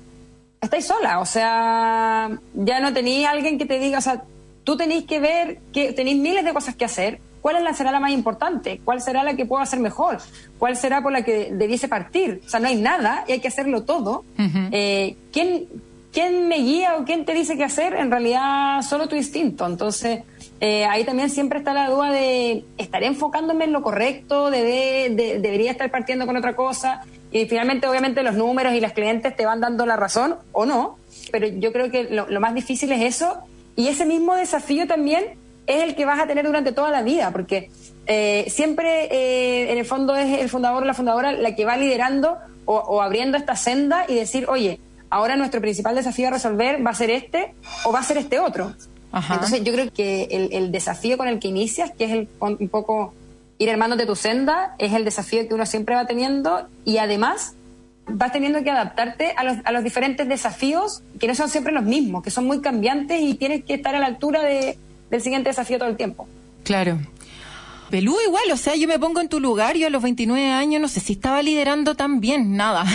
[0.60, 4.22] estáis sola, o sea, ya no tenéis alguien que te diga, o sea,
[4.62, 8.12] tú tenéis que ver que tenéis miles de cosas que hacer ¿Cuál será la más
[8.12, 8.80] importante?
[8.84, 10.18] ¿Cuál será la que puedo hacer mejor?
[10.58, 12.40] ¿Cuál será por la que debiese partir?
[12.46, 14.24] O sea, no hay nada y hay que hacerlo todo.
[14.70, 15.66] Eh, ¿quién,
[16.12, 17.94] ¿Quién me guía o quién te dice qué hacer?
[17.94, 19.66] En realidad, solo tu instinto.
[19.66, 20.20] Entonces,
[20.60, 24.48] eh, ahí también siempre está la duda de, ¿estaré enfocándome en lo correcto?
[24.48, 27.02] ¿Debería estar partiendo con otra cosa?
[27.32, 30.96] Y finalmente, obviamente, los números y las clientes te van dando la razón o no.
[31.32, 33.38] Pero yo creo que lo, lo más difícil es eso.
[33.74, 35.41] Y ese mismo desafío también
[35.76, 37.70] es el que vas a tener durante toda la vida, porque
[38.06, 41.76] eh, siempre eh, en el fondo es el fundador o la fundadora la que va
[41.76, 44.78] liderando o, abriendo esta senda y decir, oye,
[45.10, 47.54] ahora nuestro principal desafío a resolver va a ser este
[47.84, 48.74] o va a ser este otro.
[49.12, 53.12] Entonces yo creo que el, desafío con el que inicias, que es el, un poco
[53.58, 57.54] ir armándote tu senda, es el desafío que uno siempre va teniendo y además
[58.06, 61.84] vas teniendo que adaptarte a los, a los diferentes desafíos que no son siempre los
[61.84, 64.78] mismos, que son muy cambiantes y tienes que estar a la altura de,
[65.12, 66.26] del siguiente desafío todo el tiempo.
[66.64, 66.98] Claro.
[67.90, 70.80] Pelú igual, o sea, yo me pongo en tu lugar, yo a los 29 años
[70.80, 72.86] no sé si estaba liderando tan bien, nada.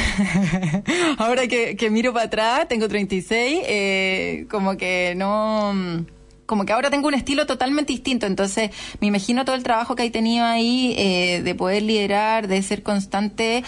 [1.20, 6.06] Ahora que, que, miro para atrás, tengo 36, eh, como que no
[6.48, 10.04] como que ahora tengo un estilo totalmente distinto, entonces me imagino todo el trabajo que
[10.04, 13.66] hay tenido ahí eh, de poder liderar, de ser constante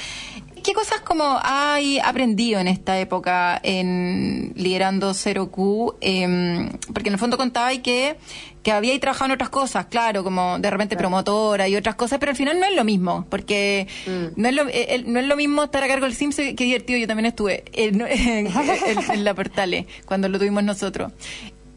[0.63, 5.95] ¿Qué cosas como hay aprendido en esta época en liderando 0Q?
[6.01, 8.17] Em, porque en el fondo contaba que,
[8.63, 12.31] que había trabajado en otras cosas, claro, como de repente promotora y otras cosas, pero
[12.31, 14.41] al final no es lo mismo, porque mm.
[14.41, 16.99] no, es lo, eh, no es lo mismo estar a cargo del Sims, que divertido,
[16.99, 21.11] yo también estuve en, en la Portale, cuando lo tuvimos nosotros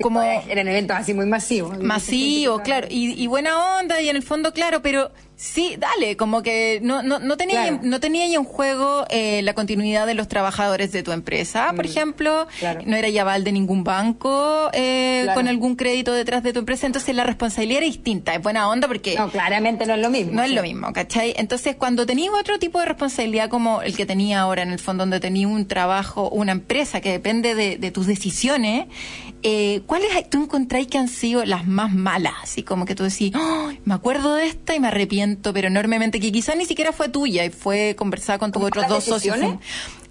[0.00, 4.22] como eran eventos así muy masivos masivos claro y, y, buena onda y en el
[4.22, 8.44] fondo claro pero Sí, dale, como que no, no, no tenía no tenía ya en
[8.44, 12.46] juego eh, la continuidad de los trabajadores de tu empresa, por mm, ejemplo,
[12.86, 17.16] no era ya de ningún banco eh, con algún crédito detrás de tu empresa, entonces
[17.16, 19.16] la responsabilidad era distinta, es buena onda porque...
[19.16, 20.32] No, claramente no es lo mismo.
[20.32, 21.34] No es lo mismo, ¿cachai?
[21.36, 25.02] Entonces cuando tenía otro tipo de responsabilidad como el que tenía ahora en el fondo,
[25.02, 28.86] donde tenía un trabajo, una empresa que depende de, de tus decisiones,
[29.44, 32.34] eh, ¿cuáles tú encontráis que han sido las más malas?
[32.42, 33.32] Así como que tú decís,
[33.84, 37.44] me acuerdo de esta y me arrepiento, pero enormemente, que quizás ni siquiera fue tuya
[37.44, 39.36] y fue conversada con tus otros dos socios.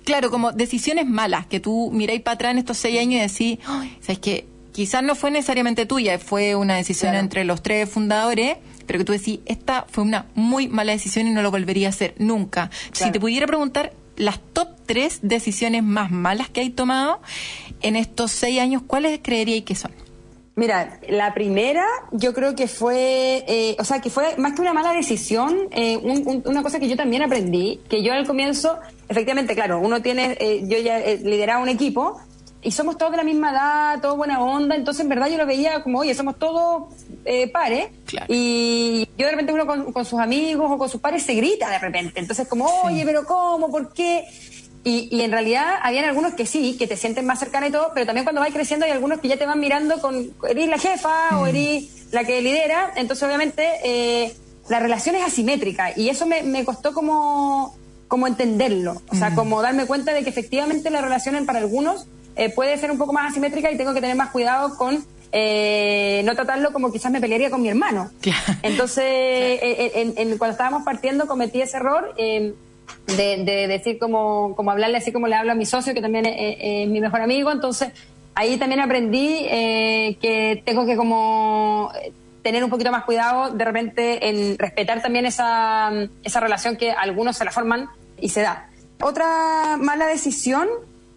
[0.04, 3.66] Claro, como decisiones malas, que tú miráis para atrás en estos seis años y decís,
[4.02, 4.48] ¿sabes qué?
[4.74, 8.58] Quizás no fue necesariamente tuya, fue una decisión entre los tres fundadores,
[8.88, 11.90] pero que tú decís, esta fue una muy mala decisión y no lo volvería a
[11.90, 12.72] hacer nunca.
[12.94, 17.22] Si te pudiera preguntar las top tres decisiones más malas que hay tomado,
[17.82, 19.92] en estos seis años, ¿cuáles creeríais que son?
[20.62, 24.74] Mira, la primera yo creo que fue, eh, o sea, que fue más que una
[24.74, 28.78] mala decisión, eh, una cosa que yo también aprendí, que yo al comienzo,
[29.10, 32.22] efectivamente, claro, uno tiene, eh, yo ya lideraba un equipo
[32.62, 35.48] y somos todos de la misma edad, todos buena onda, entonces en verdad yo lo
[35.48, 36.94] veía como, oye, somos todos
[37.52, 37.88] pares
[38.28, 41.72] y yo de repente uno con, con, sus amigos o con sus pares se grita
[41.72, 43.72] de repente, entonces como, oye, pero ¿cómo?
[43.72, 44.26] ¿Por qué?
[44.84, 47.92] Y, y, en realidad habían algunos que sí, que te sienten más cercana y todo,
[47.94, 50.80] pero también cuando vas creciendo hay algunos que ya te van mirando con, eres la
[50.80, 51.48] jefa o mm.
[51.48, 54.34] eres la que lidera, entonces obviamente eh,
[54.70, 57.76] la relación es asimétrica y eso me, me costó como,
[58.08, 59.36] como entenderlo, o sea, mm.
[59.36, 63.14] como darme cuenta de que efectivamente la relación para algunos eh, puede ser un poco
[63.14, 67.22] más asimétrica y tengo que tener más cuidado con eh, no tratarlo como quizás me
[67.22, 68.12] pelearía con mi hermano.
[68.64, 72.14] Entonces, eh, en, cuando estábamos partiendo cometí ese error.
[72.18, 72.54] Eh,
[73.08, 76.88] de, decir como, como hablarle así como le hablo a mi socio, que también es,
[76.88, 77.52] mi mejor amigo.
[77.52, 77.90] Entonces,
[78.36, 81.92] ahí también aprendí eh, que tengo que como
[82.42, 85.92] tener un poquito más cuidado de repente en respetar también esa,
[86.24, 88.70] esa relación que algunos se la forman y se da.
[89.02, 90.68] Otra mala decisión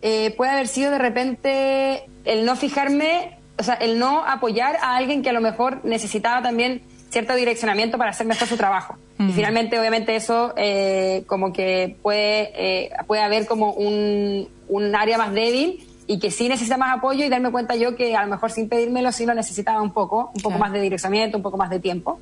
[0.03, 4.97] eh, puede haber sido de repente el no fijarme, o sea, el no apoyar a
[4.97, 6.83] alguien que a lo mejor necesitaba también
[7.15, 8.97] cierto direccionamiento para hacer mejor su trabajo.
[9.19, 15.17] Y finalmente, obviamente, eso eh, como que puede, eh, puede haber como un, un área
[15.17, 18.31] más débil y que sí necesita más apoyo y darme cuenta yo que a lo
[18.31, 21.57] mejor sin pedírmelo sí lo necesitaba un poco, un poco más de direccionamiento, un poco
[21.57, 22.19] más de tiempo.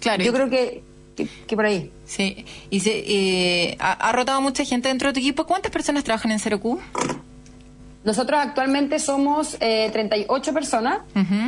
[0.00, 0.24] Claro.
[0.24, 0.82] Yo creo que,
[1.46, 1.92] que, por ahí.
[2.06, 2.44] Sí.
[2.70, 5.44] Y se, eh, ha, rotado mucha gente dentro de tu equipo.
[5.44, 6.78] ¿Cuántas personas trabajan en 0Q?
[8.04, 11.00] Nosotros actualmente somos eh, 38 personas.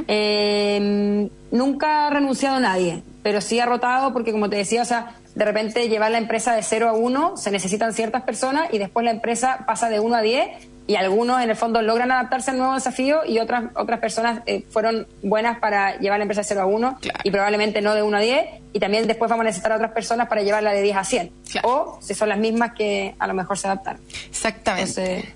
[0.09, 5.15] eh, nunca ha renunciado nadie, pero sí ha rotado porque, como te decía, o sea,
[5.35, 9.05] de repente llevar la empresa de 0 a 1 se necesitan ciertas personas y después
[9.05, 12.59] la empresa pasa de 1 a 10 y algunos en el fondo logran adaptarse al
[12.59, 16.63] nuevo desafío y otras otras personas eh, fueron buenas para llevar la empresa de 0
[16.63, 19.73] a 1 y probablemente no de 1 a 10 y también después vamos a necesitar
[19.73, 23.15] a otras personas para llevarla de 10 a 100 o si son las mismas que
[23.19, 23.99] a lo mejor se adaptan.
[24.29, 25.35] Exactamente.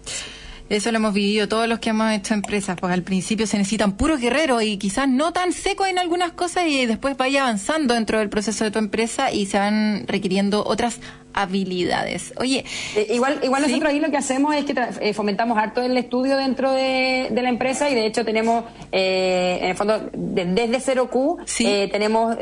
[0.69, 3.97] Eso lo hemos vivido todos los que hemos hecho empresas, pues al principio se necesitan
[3.97, 8.19] puros guerreros y quizás no tan secos en algunas cosas y después vaya avanzando dentro
[8.19, 11.01] del proceso de tu empresa y se van requiriendo otras
[11.37, 12.33] habilidades.
[12.39, 12.65] Oye,
[12.97, 16.37] eh, igual igual nosotros ahí lo que hacemos es que eh, fomentamos harto el estudio
[16.37, 22.37] dentro de, la empresa y de hecho tenemos eh, en el fondo desde 0Q tenemos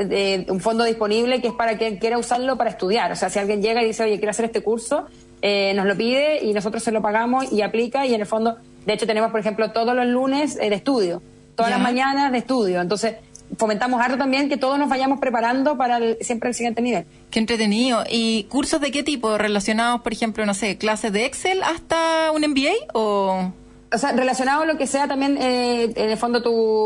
[0.49, 3.13] un fondo disponible que es para quien quiera usarlo para estudiar.
[3.13, 5.07] O sea, si alguien llega y dice, oye, quiero hacer este curso,
[5.47, 8.57] eh, nos lo pide y nosotros se lo pagamos y aplica y en el fondo,
[8.87, 11.21] de hecho tenemos por ejemplo todos los lunes eh, de estudio,
[11.55, 13.17] todas las mañanas de estudio, entonces
[13.59, 17.05] fomentamos harto también que todos nos vayamos preparando para siempre el siguiente nivel.
[17.31, 18.05] Qué entretenido.
[18.09, 19.37] ¿Y cursos de qué tipo?
[19.37, 23.53] ¿Relacionados, por ejemplo, no sé, clases de Excel hasta un MBA o...?
[23.95, 26.39] O sea, relacionado a lo que sea también, eh, en el fondo,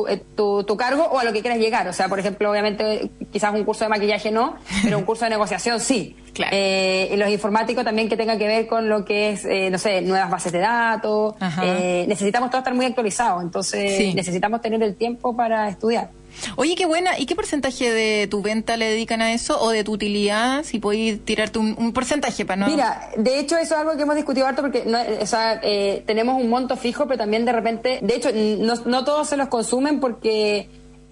[0.08, 1.88] eh, tu, tu, cargo o a lo que quieras llegar.
[1.88, 5.30] O sea, por ejemplo, obviamente, quizás un curso de maquillaje no, pero un curso de
[5.30, 6.16] negociación sí.
[6.38, 6.54] Claro.
[6.54, 10.02] Eh, y los informáticos también que tenga que ver con lo que es, no sé,
[10.02, 11.34] nuevas bases de datos.
[12.06, 16.10] necesitamos todos estar muy actualizados, entonces necesitamos tener el tiempo para estudiar.
[16.56, 17.18] Oye, qué buena.
[17.18, 20.64] ¿Y qué porcentaje de tu venta le dedican a eso o de tu utilidad?
[20.64, 22.68] Si podéis tirarte un, porcentaje para no.
[22.68, 26.02] Mira, de hecho, eso es algo que hemos discutido harto porque no, o sea, eh,
[26.06, 28.00] tenemos un monto fijo, pero también de repente.
[28.02, 30.68] De hecho, no, no todos se los consumen porque.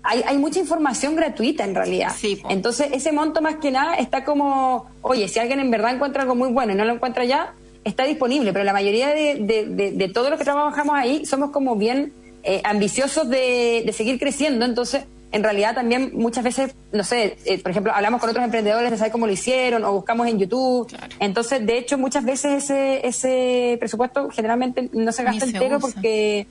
[0.09, 2.13] Hay, hay, mucha información gratuita en realidad.
[2.17, 6.23] Sí, Entonces, ese monto más que nada está como, oye, si alguien en verdad encuentra
[6.23, 8.53] algo muy bueno y no lo encuentra ya, está disponible.
[8.53, 12.13] Pero la mayoría de, de, de, todos los que trabajamos ahí somos como bien
[12.45, 14.65] eh, ambiciosos de, de seguir creciendo.
[14.65, 18.91] Entonces, en realidad también muchas veces, no sé, eh, por ejemplo, hablamos con otros emprendedores
[18.91, 20.89] de saber cómo lo hicieron o buscamos en YouTube.
[21.21, 26.47] Entonces, de hecho, muchas veces ese, ese presupuesto generalmente no se gasta entero porque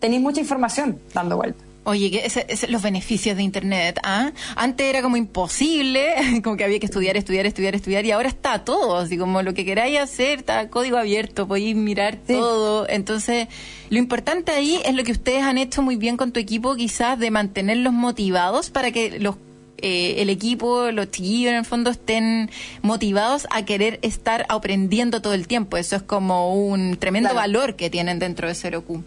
[0.00, 1.65] tenéis mucha información dando vuelta.
[1.88, 4.32] Oye, que ese, los beneficios de Internet, ¿ah?
[4.56, 8.64] Antes era como imposible, como que había que estudiar, estudiar, estudiar, estudiar, y ahora está
[8.64, 12.88] todo, así como lo que queráis hacer, está código abierto, podéis mirar todo.
[12.88, 13.46] Entonces,
[13.88, 17.20] lo importante ahí es lo que ustedes han hecho muy bien con tu equipo, quizás
[17.20, 19.36] de mantenerlos motivados para que los
[19.78, 22.50] eh, el equipo, los chiquillos en el fondo estén
[22.82, 25.76] motivados a querer estar aprendiendo todo el tiempo.
[25.76, 29.04] Eso es como un tremendo valor que tienen dentro de 0Q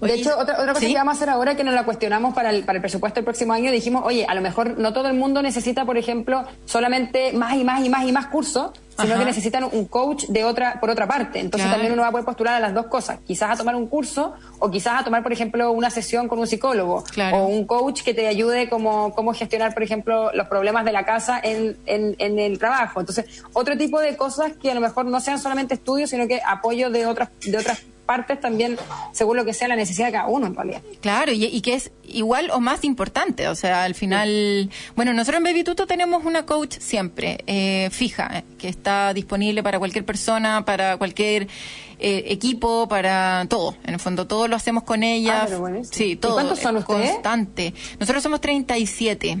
[0.00, 2.50] de hecho, otra, otra cosa que vamos a hacer ahora que nos la cuestionamos para
[2.50, 5.14] el, para el presupuesto del próximo año, dijimos, oye, a lo mejor no todo el
[5.14, 9.24] mundo necesita, por ejemplo, solamente más y más y más y más cursos, sino que
[9.24, 11.38] necesitan un coach de otra por otra parte.
[11.38, 13.86] Entonces también uno va a poder postular a las dos cosas, quizás a tomar un
[13.86, 18.02] curso o quizás a tomar, por ejemplo, una sesión con un psicólogo o un coach
[18.02, 22.16] que te ayude como cómo gestionar, por ejemplo, los problemas de la casa en, en,
[22.18, 23.00] en, el trabajo.
[23.00, 26.40] Entonces, otro tipo de cosas que a lo mejor no sean solamente estudios, sino que
[26.44, 28.78] apoyo de otras de otras partes también
[29.12, 30.80] según lo que sea la necesidad de cada uno en realidad.
[31.02, 35.44] Claro, y, que es igual o más importante, o sea, al final, bueno, nosotros en
[35.44, 40.96] Baby Tuto tenemos una coach siempre, eh, fija, que está disponible para cualquier persona, para
[40.96, 41.48] cualquier
[41.98, 45.46] eh, equipo, para todo, en el fondo todo lo hacemos con ella.
[45.46, 46.32] Ah, sí, todo.
[46.32, 47.10] cuántos son ustedes?
[47.10, 47.74] Constante.
[48.00, 49.38] Nosotros somos 37.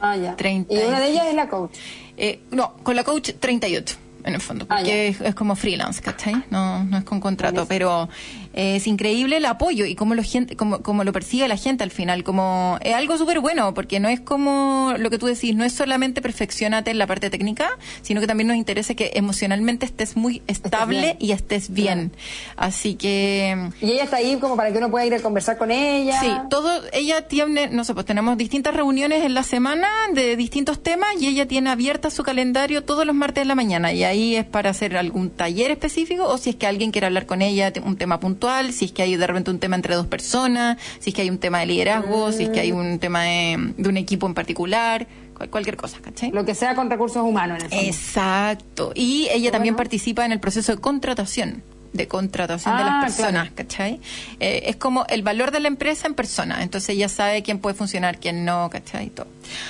[0.00, 0.34] Ah, ya.
[0.40, 1.76] y una de ellas es la coach.
[2.16, 6.44] Eh, no, con la coach 38 en el fondo, ah, porque es, como freelance, ¿cachai?
[6.50, 8.08] No, no es con contrato, pero
[8.52, 12.78] es increíble el apoyo y cómo lo, gente, lo percibe la gente al final, como
[12.82, 16.20] es algo súper bueno, porque no es como lo que tú decís, no es solamente
[16.20, 17.70] perfeccionate en la parte técnica,
[18.02, 22.12] sino que también nos interesa que emocionalmente estés muy estable y estés bien.
[22.56, 23.70] Así que...
[23.80, 26.20] Y ella está ahí como para que uno pueda ir a conversar con ella.
[26.20, 30.82] Sí, todo, ella tiene, no sé, pues tenemos distintas reuniones en la semana de distintos
[30.82, 34.36] temas y ella tiene abierta su calendario todos los martes de la mañana y ahí
[34.36, 37.72] es para hacer algún taller específico o si es que alguien quiere hablar con ella,
[37.84, 38.41] un tema puntual
[38.72, 41.30] si es que hay de repente un tema entre dos personas, si es que hay
[41.30, 45.06] un tema de liderazgo, si es que hay un tema de, un equipo en particular,
[45.50, 46.30] cualquier cosa, ¿cachai?
[46.30, 48.92] Lo que sea con recursos humanos en el Exacto.
[48.94, 53.50] Y ella también participa en el proceso de contratación de contratación de las ah, personas,
[53.54, 54.00] ¿cachai?
[54.40, 57.74] Eh, es como el valor de la empresa en persona, entonces ella sabe quién puede
[57.74, 59.10] funcionar, quién no, ¿cachai?
[59.10, 59.26] Todo.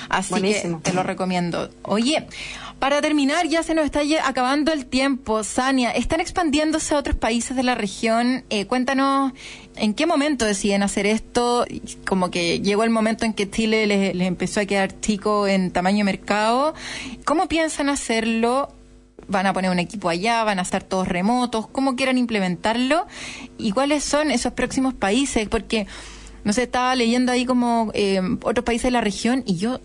[0.09, 1.71] Así que te lo recomiendo.
[1.83, 2.27] Oye,
[2.83, 5.45] para terminar, ya se nos está acabando el tiempo.
[5.45, 8.43] Sania, ¿están expandiéndose a otros países de la región?
[8.51, 9.33] Eh, cuéntanos,
[9.77, 11.65] ¿en qué momento deciden hacer esto?
[12.05, 15.99] Como que llegó el momento en que Chile les, empezó a quedar chico en tamaño
[15.99, 16.75] de mercado.
[17.25, 18.75] ¿Cómo piensan hacerlo?
[19.29, 23.07] van a poner un equipo allá, van a estar todos remotos, cómo quieran implementarlo
[23.59, 25.87] y cuáles son esos próximos países, porque
[26.43, 29.79] no sé, estaba leyendo ahí como eh, otros países de la región y yo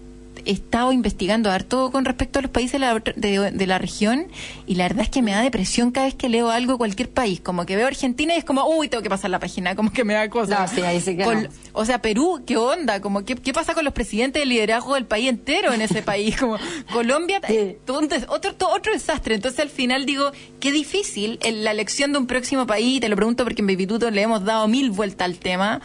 [0.48, 4.28] he estado investigando harto con respecto a los países de la, región
[4.66, 7.10] y la verdad es que me da depresión cada vez que leo algo de cualquier
[7.10, 7.42] país.
[7.42, 10.04] Como que veo Argentina y es como, uy, tengo que pasar la página, como que
[10.04, 10.72] me da cosas.
[11.74, 13.02] O sea, Perú, ¿qué onda?
[13.02, 16.38] Como, ¿qué, ¿qué pasa con los presidentes del liderazgo del país entero en ese país?
[16.38, 16.58] Como
[16.92, 17.42] Colombia,
[18.28, 19.36] otro, otro desastre.
[19.36, 23.16] Entonces al final digo, qué difícil en la elección de un próximo país, te lo
[23.16, 25.82] pregunto porque en Baby le hemos dado mil vueltas al tema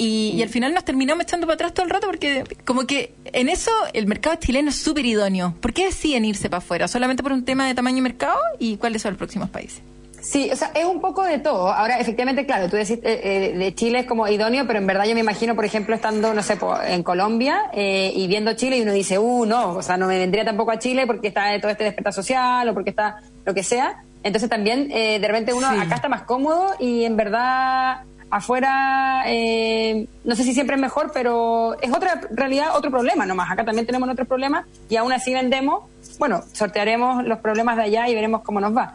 [0.00, 3.50] y, al final nos terminamos echando para atrás todo el rato porque como que en
[3.50, 5.54] eso el mercado chileno es súper idóneo.
[5.60, 6.88] ¿Por qué deciden irse para afuera?
[6.88, 8.38] ¿Solamente por un tema de tamaño de mercado?
[8.58, 9.82] ¿Y cuáles son los próximos países?
[10.22, 11.70] Sí, o sea, es un poco de todo.
[11.70, 15.04] Ahora, efectivamente, claro, tú decís eh, eh, de Chile es como idóneo, pero en verdad
[15.04, 18.82] yo me imagino, por ejemplo, estando, no sé, en Colombia eh, y viendo Chile y
[18.82, 21.70] uno dice, uh, no, o sea, no me vendría tampoco a Chile porque está todo
[21.70, 24.02] este despertar social o porque está lo que sea.
[24.22, 30.36] Entonces también, de repente uno acá está más cómodo y en verdad afuera eh, no
[30.36, 33.50] sé si siempre es mejor, pero es otra realidad, otro problema nomás.
[33.50, 35.84] Acá también tenemos otros problemas y aún así vendemos.
[36.18, 38.94] Bueno, sortearemos los problemas de allá y veremos cómo nos va.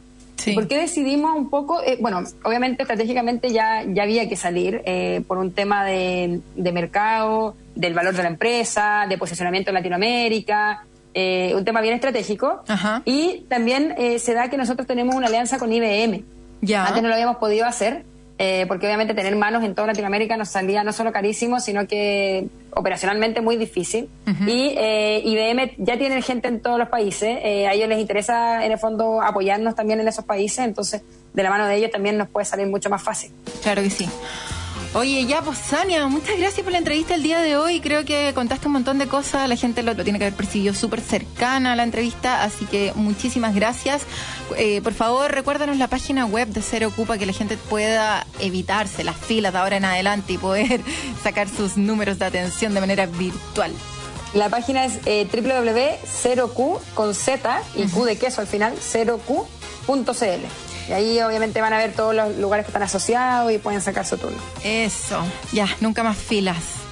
[0.53, 1.81] ¿Por qué decidimos un poco?
[1.81, 6.71] Eh, bueno, obviamente estratégicamente ya, ya había que salir eh, por un tema de, de,
[6.71, 12.63] mercado, del valor de la empresa, de posicionamiento en Latinoamérica, eh, un tema bien estratégico.
[13.05, 16.23] Y también se da que nosotros tenemos una alianza con IBM.
[16.61, 16.85] Ya.
[16.85, 18.05] Antes no lo habíamos podido hacer
[18.37, 22.47] eh, porque obviamente tener manos en toda Latinoamérica nos salía no solo carísimo, sino que
[22.71, 24.09] operacionalmente muy difícil.
[24.45, 28.65] Y eh, IBM ya tiene gente en todos los países, eh, a ellos les interesa
[28.65, 31.01] en el fondo apoyarnos también en esos países, entonces
[31.33, 33.31] de la mano de ellos también nos puede salir mucho más fácil.
[33.61, 34.09] Claro que sí.
[34.95, 37.81] Oye, ya, pues Sania, muchas gracias por la entrevista el día de hoy.
[37.81, 41.01] Creo que contaste un montón de cosas, la gente lo, tiene que haber percibido súper
[41.01, 44.03] cercana a la entrevista, así que muchísimas gracias.
[44.55, 49.03] Eh, por favor, recuérdanos la página web de Cero Ocupa que la gente pueda evitarse
[49.03, 50.79] las filas de ahora en adelante y poder
[51.21, 53.73] sacar sus números de atención de manera virtual.
[54.33, 60.45] La página es eh, www.0q con Z y Q de queso al final, 0q.cl.
[60.87, 64.05] Y ahí obviamente van a ver todos los lugares que están asociados y pueden sacar
[64.05, 64.37] su turno.
[64.63, 66.85] Eso, ya, nunca más filas.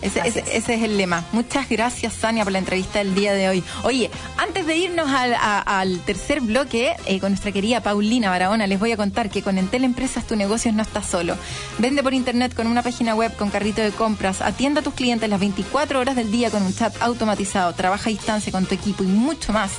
[0.00, 1.24] Ese, es el lema.
[1.32, 3.64] Muchas gracias, Sania, por la entrevista del día de hoy.
[3.82, 8.92] Oye, antes de irnos al, tercer bloque eh, con nuestra querida Paulina Barahona, les voy
[8.92, 11.36] a contar que con Entel Empresas tu negocio no está solo.
[11.78, 15.28] Vende por internet con una página web con carrito de compras, atienda a tus clientes
[15.28, 19.02] las 24 horas del día con un chat automatizado, trabaja a distancia con tu equipo
[19.02, 19.72] y mucho más.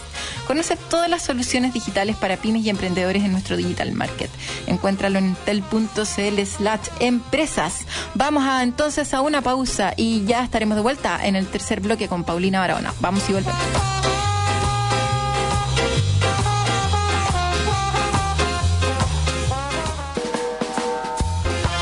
[0.47, 4.29] Conoce todas las soluciones digitales para pymes y emprendedores en nuestro digital market.
[4.67, 7.85] Encuéntralo en entel.cl slash empresas.
[8.15, 12.07] Vamos a, entonces a una pausa y ya estaremos de vuelta en el tercer bloque
[12.07, 12.93] con Paulina Barahona.
[12.99, 13.59] Vamos y volvemos.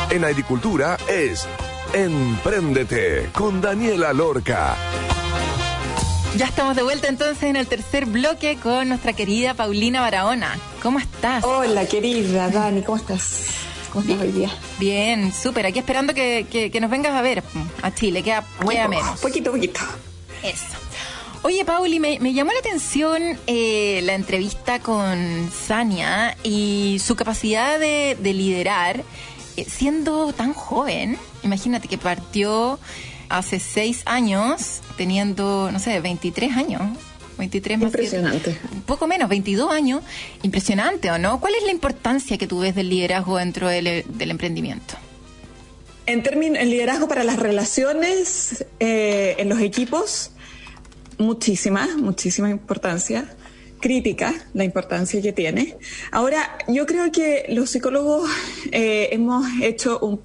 [0.09, 1.47] En agricultura es
[1.93, 4.75] Empréndete con Daniela Lorca.
[6.38, 10.55] Ya estamos de vuelta entonces en el tercer bloque con nuestra querida Paulina Barahona.
[10.83, 11.43] ¿Cómo estás?
[11.43, 13.55] Hola querida Dani, ¿cómo estás?
[14.77, 15.65] Bien, súper.
[15.65, 17.43] Aquí esperando que, nos vengas a ver
[17.81, 18.21] a Chile.
[18.21, 19.19] Queda, queda menos.
[19.19, 19.79] Poquito, poquito.
[20.43, 20.77] Eso.
[21.41, 28.15] Oye, Pauli, me, llamó la atención eh, la entrevista con Sania y su capacidad de,
[28.21, 29.03] liderar
[29.55, 31.17] eh, siendo tan joven.
[31.41, 32.77] Imagínate que partió
[33.30, 36.82] hace seis años teniendo, no sé, 23 años.
[37.38, 38.57] 23 más Impresionante.
[38.73, 40.01] un poco menos, 22 años.
[40.43, 41.39] Impresionante, ¿o no?
[41.39, 43.88] ¿Cuál es la importancia que tú ves del liderazgo dentro del,
[44.19, 44.95] emprendimiento?
[46.05, 50.32] En términos, el liderazgo para las relaciones eh, en los equipos,
[51.17, 53.34] muchísima, muchísima importancia.
[53.80, 55.78] Crítica, la importancia que tiene.
[56.11, 58.28] Ahora, yo creo que los psicólogos
[58.71, 60.17] eh, hemos hecho un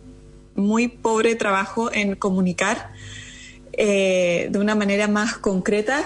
[0.55, 2.92] muy pobre trabajo en comunicar
[3.72, 6.05] eh, de una manera más concreta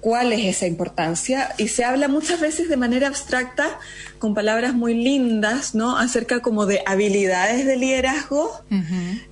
[0.00, 3.78] cuál es esa importancia y se habla muchas veces de manera abstracta
[4.18, 5.98] con palabras muy lindas, ¿no?
[5.98, 8.62] Acerca como de habilidades de liderazgo,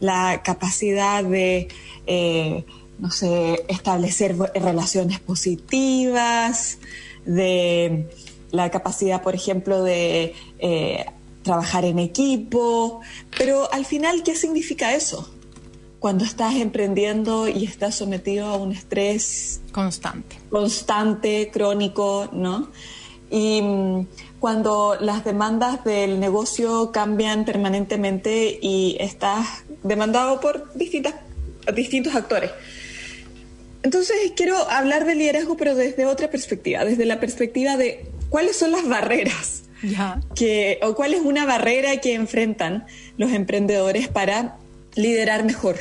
[0.00, 1.68] la capacidad de,
[2.06, 2.64] eh,
[2.98, 6.78] no sé, establecer relaciones positivas,
[7.28, 8.08] de
[8.50, 11.04] la capacidad, por ejemplo, de eh,
[11.42, 13.00] trabajar en equipo,
[13.36, 15.28] pero al final, ¿qué significa eso?
[15.98, 22.70] cuando estás emprendiendo y estás sometido a un estrés constante, constante, crónico, ¿no?
[23.30, 24.06] Y mm,
[24.38, 31.14] cuando las demandas del negocio cambian permanentemente y estás demandado por distintas,
[31.74, 32.52] distintos actores.
[33.82, 38.70] Entonces quiero hablar de liderazgo, pero desde otra perspectiva, desde la perspectiva de cuáles son
[38.70, 39.64] las barreras
[40.34, 44.56] que, o cuál es una barrera que enfrentan los emprendedores para
[44.94, 45.76] liderar mejor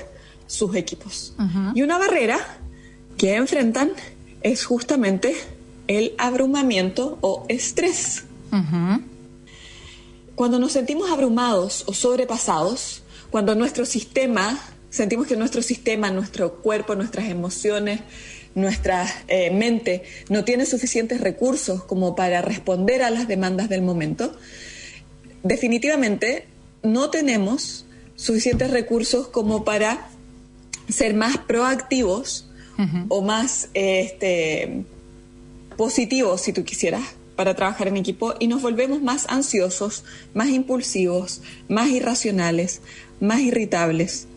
[0.46, 1.36] sus equipos.
[1.76, 2.40] Y una barrera
[3.18, 3.92] que enfrentan
[4.42, 5.36] es justamente
[5.88, 8.24] el abrumamiento o estrés.
[10.36, 16.96] Cuando nos sentimos abrumados o sobrepasados, cuando nuestro sistema, sentimos que nuestro sistema, nuestro cuerpo,
[16.96, 18.02] nuestras emociones,
[18.58, 24.36] nuestra eh, mente no tiene suficientes recursos como para responder a las demandas del momento,
[25.44, 26.48] definitivamente
[26.82, 27.86] no tenemos
[28.16, 30.10] suficientes recursos como para
[30.90, 32.50] ser más proactivos
[33.08, 34.84] o más este,
[35.78, 37.04] positivos, si tú quisieras,
[37.36, 40.04] para trabajar en equipo y nos volvemos más ansiosos,
[40.34, 42.82] más impulsivos, más irracionales,
[43.20, 44.28] más irritables,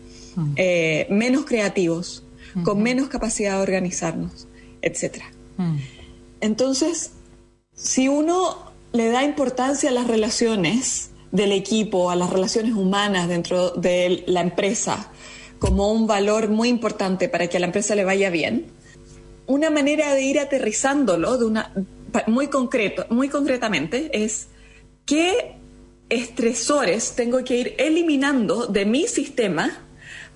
[0.55, 2.23] eh, menos creativos,
[2.63, 4.47] con menos capacidad de organizarnos,
[4.81, 5.23] etc.
[6.39, 7.11] Entonces,
[7.73, 13.71] si uno le da importancia a las relaciones, del equipo, a las relaciones humanas dentro
[13.71, 15.11] de la empresa
[15.59, 18.65] como un valor muy importante para que a la empresa le vaya bien,
[19.47, 21.71] una manera de ir aterrizándolo de una
[22.27, 24.47] muy concreto, muy concretamente es
[25.05, 25.55] qué
[26.09, 29.87] estresores tengo que ir eliminando de mi sistema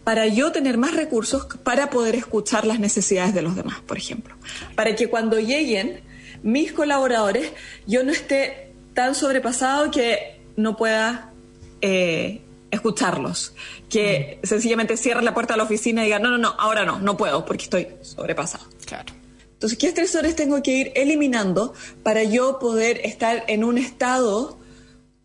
[0.06, 4.36] para yo tener más recursos para poder escuchar las necesidades de los demás, por ejemplo.
[4.76, 6.02] Para que cuando lleguen
[6.44, 7.52] mis colaboradores
[7.88, 11.34] yo no esté tan sobrepasado que no pueda
[11.82, 12.42] eh,
[12.72, 13.56] escucharlos,
[13.90, 17.00] que sencillamente cierre la puerta de la oficina y diga, no, no, no, ahora no,
[17.00, 18.66] no puedo porque estoy sobrepasado.
[18.86, 19.12] Claro.
[19.54, 24.60] Entonces, ¿qué estresores tengo que ir eliminando para yo poder estar en un estado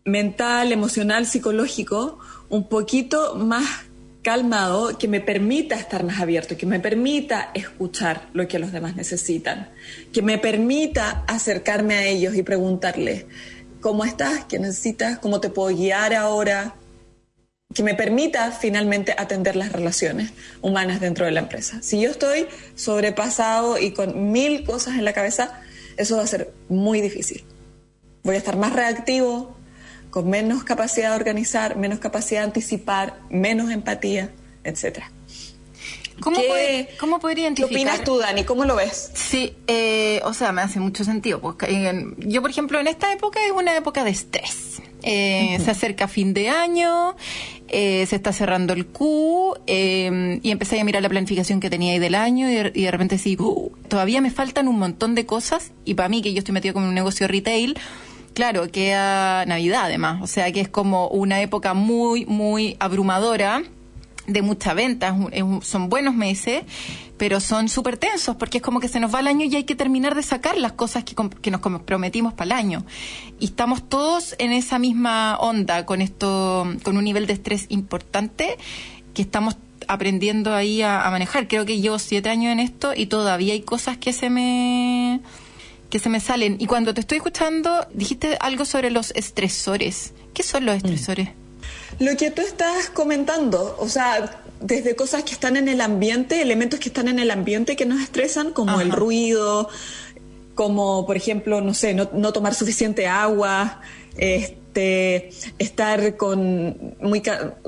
[0.05, 2.17] mental, emocional, psicológico
[2.49, 3.90] un poquito más
[4.21, 8.95] calmado que me permita estar más abierto, que me permita escuchar lo que los demás
[8.95, 9.69] necesitan,
[10.13, 13.25] que me permita acercarme a ellos y preguntarles,
[13.79, 14.45] ¿cómo estás?
[14.45, 15.17] ¿Qué necesitas?
[15.19, 16.75] ¿Cómo te puedo guiar ahora?
[17.73, 21.81] Que me permita finalmente atender las relaciones humanas dentro de la empresa.
[21.81, 22.45] Si yo estoy
[22.75, 25.61] sobrepasado y con mil cosas en la cabeza,
[25.97, 27.43] eso va a ser muy difícil.
[28.23, 29.57] Voy a estar más reactivo,
[30.11, 34.29] con menos capacidad de organizar, menos capacidad de anticipar, menos empatía,
[34.63, 35.11] etcétera.
[36.19, 37.69] ¿Cómo, ¿Qué, ¿Cómo podría identificar?
[37.69, 38.43] ¿Qué opinas tú, Dani?
[38.43, 39.09] ¿Cómo lo ves?
[39.15, 41.41] Sí, eh, o sea, me hace mucho sentido.
[41.41, 44.83] Porque, eh, yo, por ejemplo, en esta época es una época de estrés.
[45.01, 47.15] Eh, Se acerca fin de año,
[47.69, 51.99] eh, se está cerrando el Q y empecé a mirar la planificación que tenía ahí
[51.99, 55.25] del año y de, y de repente sí, uh, todavía me faltan un montón de
[55.25, 57.79] cosas y para mí que yo estoy metido con un negocio retail,
[58.41, 63.61] claro, queda Navidad además, o sea que es como una época muy, muy abrumadora
[64.25, 65.15] de mucha venta,
[65.61, 66.63] son buenos meses,
[67.19, 69.63] pero son súper tensos porque es como que se nos va el año y hay
[69.65, 72.83] que terminar de sacar las cosas que, nos comprometimos para el año.
[73.39, 78.57] Y estamos todos en esa misma onda con esto, con un nivel de estrés importante
[79.13, 79.55] que estamos
[79.87, 81.47] aprendiendo ahí a, a manejar.
[81.47, 85.21] Creo que llevo siete años en esto y todavía hay cosas que se me
[85.91, 86.55] que se me salen.
[86.59, 90.13] Y cuando te estoy escuchando, dijiste algo sobre los estresores.
[90.33, 91.29] ¿Qué son los estresores?
[91.29, 92.03] Mm.
[92.05, 96.79] Lo que tú estás comentando, o sea, desde cosas que están en el ambiente, elementos
[96.79, 98.81] que están en el ambiente que nos estresan, como Ajá.
[98.81, 99.69] el ruido,
[100.55, 103.81] como por ejemplo, no sé, no, no tomar suficiente agua,
[104.71, 107.21] este, estar con muy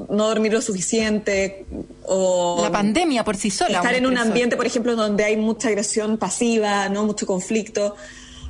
[0.10, 1.66] no dormir lo suficiente
[2.06, 5.68] o la pandemia por sí sola estar en un ambiente por ejemplo donde hay mucha
[5.68, 7.96] agresión pasiva no mucho conflicto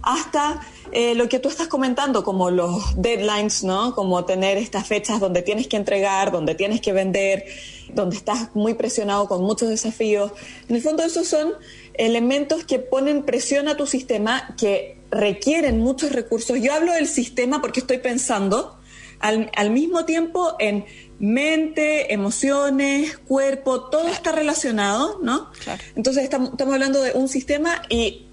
[0.04, 3.95] hasta eh, lo que tú estás comentando, como los deadlines, ¿no?
[3.95, 7.45] Como tener estas fechas donde tienes que entregar, donde tienes que vender,
[7.93, 10.34] donde estás muy presionado con muchos desafíos.
[10.68, 11.54] En el fondo, esos son
[11.93, 16.59] elementos que ponen presión a tu sistema, que requieren muchos recursos.
[16.61, 18.80] Yo hablo del sistema porque estoy pensando
[19.20, 20.86] al, al mismo tiempo en
[21.20, 25.51] mente, emociones, cuerpo, todo está relacionado, ¿no?
[25.64, 25.82] Claro.
[25.95, 28.28] Entonces estamos, estamos hablando de un sistema y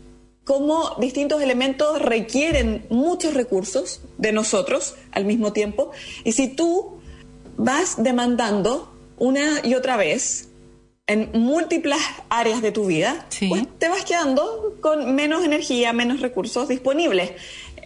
[0.44, 5.92] cómo distintos elementos requieren muchos recursos de nosotros al mismo tiempo.
[6.24, 7.00] Y si tú
[7.56, 10.48] vas demandando una y otra vez
[11.06, 13.48] en múltiples áreas de tu vida, sí.
[13.48, 17.32] pues te vas quedando con menos energía, menos recursos disponibles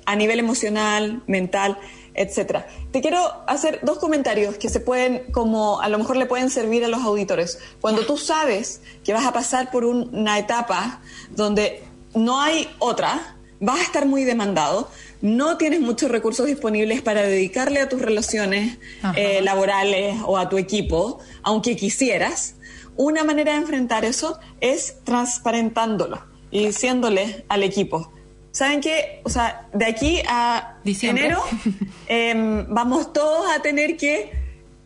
[0.07, 1.78] a nivel emocional, mental,
[2.14, 2.66] etcétera.
[2.92, 6.84] Te quiero hacer dos comentarios que se pueden, como a lo mejor le pueden servir
[6.84, 7.59] a los auditores.
[7.80, 11.82] Cuando tú sabes que vas a pasar por un, una etapa donde
[12.14, 14.88] no hay otra, vas a estar muy demandado,
[15.22, 18.78] no tienes muchos recursos disponibles para dedicarle a tus relaciones
[19.16, 22.57] eh, laborales o a tu equipo, aunque quisieras,
[22.97, 28.12] una manera de enfrentar eso es transparentándolo y diciéndole al equipo,
[28.52, 29.20] ¿saben qué?
[29.24, 31.24] O sea, de aquí a Diciembre.
[31.24, 31.42] enero
[32.09, 34.30] eh, vamos todos a tener que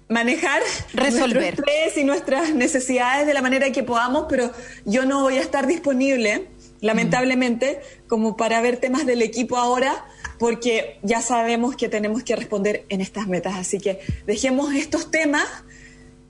[0.08, 0.62] manejar
[0.94, 4.50] resolver nuestro estrés y nuestras necesidades de la manera que podamos, pero
[4.86, 6.48] yo no voy a estar disponible
[6.80, 10.06] lamentablemente, como para ver temas del equipo ahora,
[10.38, 13.56] porque ya sabemos que tenemos que responder en estas metas.
[13.56, 15.46] Así que dejemos estos temas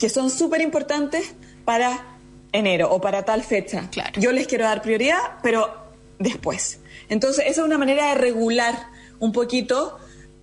[0.00, 1.32] que son súper importantes
[1.64, 2.17] para
[2.52, 3.88] enero o para tal fecha.
[3.90, 4.20] Claro.
[4.20, 5.88] Yo les quiero dar prioridad, pero
[6.18, 6.80] después.
[7.08, 8.74] Entonces, esa es una manera de regular
[9.18, 9.98] un poquito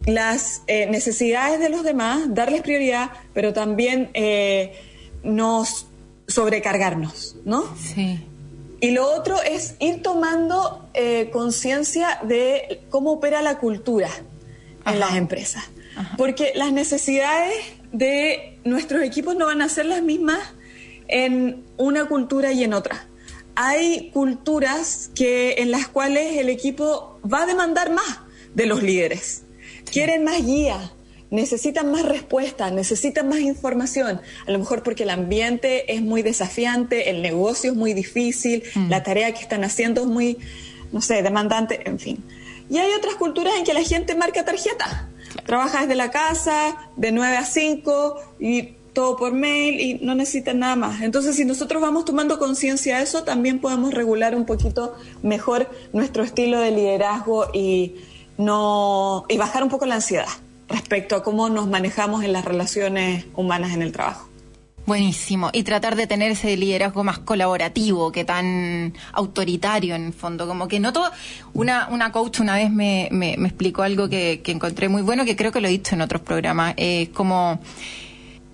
[0.06, 4.74] las eh, necesidades de los demás, darles prioridad, pero también eh,
[5.24, 5.88] nos
[6.28, 7.64] sobrecargarnos, ¿no?
[7.78, 8.20] Sí.
[8.82, 14.10] Y lo otro es ir tomando eh, conciencia de cómo opera la cultura
[14.84, 14.94] Ajá.
[14.94, 15.64] en las empresas.
[15.96, 16.16] Ajá.
[16.18, 17.56] Porque las necesidades
[17.92, 20.40] de nuestros equipos no van a ser las mismas
[21.08, 23.08] en una cultura y en otra.
[23.56, 28.20] Hay culturas que, en las cuales el equipo va a demandar más
[28.54, 29.44] de los líderes.
[29.92, 30.92] Quieren más guía,
[31.30, 34.22] necesitan más respuestas, necesitan más información.
[34.48, 38.90] A lo mejor porque el ambiente es muy desafiante, el negocio es muy difícil, mm.
[38.90, 40.38] la tarea que están haciendo es muy,
[40.92, 42.24] no sé, demandante, en fin.
[42.70, 45.10] Y hay otras culturas en que la gente marca tarjeta.
[45.46, 50.60] Trabaja desde la casa, de 9 a 5 y todo por mail y no necesitan
[50.60, 51.02] nada más.
[51.02, 56.24] Entonces, si nosotros vamos tomando conciencia de eso, también podemos regular un poquito mejor nuestro
[56.24, 57.98] estilo de liderazgo y
[58.38, 60.28] no y bajar un poco la ansiedad
[60.68, 64.30] respecto a cómo nos manejamos en las relaciones humanas en el trabajo.
[64.86, 65.50] Buenísimo.
[65.52, 70.48] Y tratar de tener ese liderazgo más colaborativo que tan autoritario en el fondo.
[70.48, 71.04] Como que noto,
[71.54, 75.36] una, una coach una vez me, me, explicó algo que, que, encontré muy bueno, que
[75.36, 76.76] creo que lo he dicho en otros programas.
[76.78, 77.60] Es como,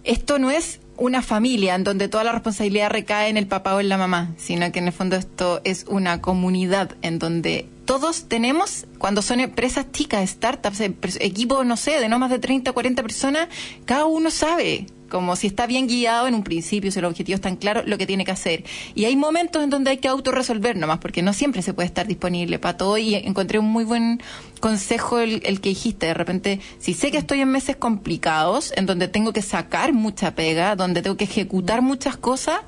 [0.04, 3.80] esto no es una familia en donde toda la responsabilidad recae en el papá o
[3.80, 8.30] en la mamá, sino que en el fondo esto es una comunidad en donde todos
[8.30, 10.82] tenemos, cuando son empresas chicas, startups,
[11.20, 13.48] equipos, no sé, de no más de 30 o 40 personas,
[13.86, 17.42] cada uno sabe como si está bien guiado en un principio, si el objetivo es
[17.42, 18.64] tan claro, lo que tiene que hacer.
[18.96, 22.08] Y hay momentos en donde hay que autorresolver nomás, porque no siempre se puede estar
[22.08, 22.98] disponible para todo.
[22.98, 24.22] Y encontré un muy buen
[24.60, 26.08] consejo el, el, que dijiste.
[26.08, 30.34] De repente, si sé que estoy en meses complicados, en donde tengo que sacar mucha
[30.34, 32.62] pega, donde tengo que ejecutar muchas cosas,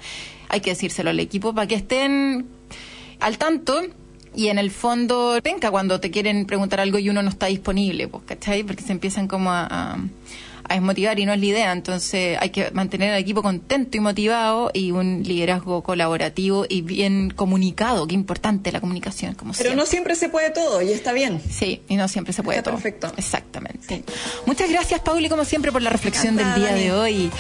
[0.50, 2.46] hay que decírselo al equipo para que estén
[3.20, 3.82] al tanto
[4.36, 8.08] y en el fondo penca cuando te quieren preguntar algo y uno no está disponible,
[8.08, 8.64] pues, ¿cachai?
[8.64, 9.98] Porque se empiezan como a, a
[10.70, 11.72] desmotivar y no es la idea.
[11.72, 17.30] Entonces hay que mantener al equipo contento y motivado y un liderazgo colaborativo y bien
[17.30, 18.08] comunicado.
[18.08, 21.42] Qué importante la comunicación, como Pero no siempre se puede todo y está bien.
[21.50, 22.76] Sí, y no siempre se puede todo.
[22.76, 23.12] Perfecto.
[23.18, 24.04] Exactamente.
[24.46, 27.32] Muchas gracias, Pauli, como siempre, por la reflexión del día de hoy.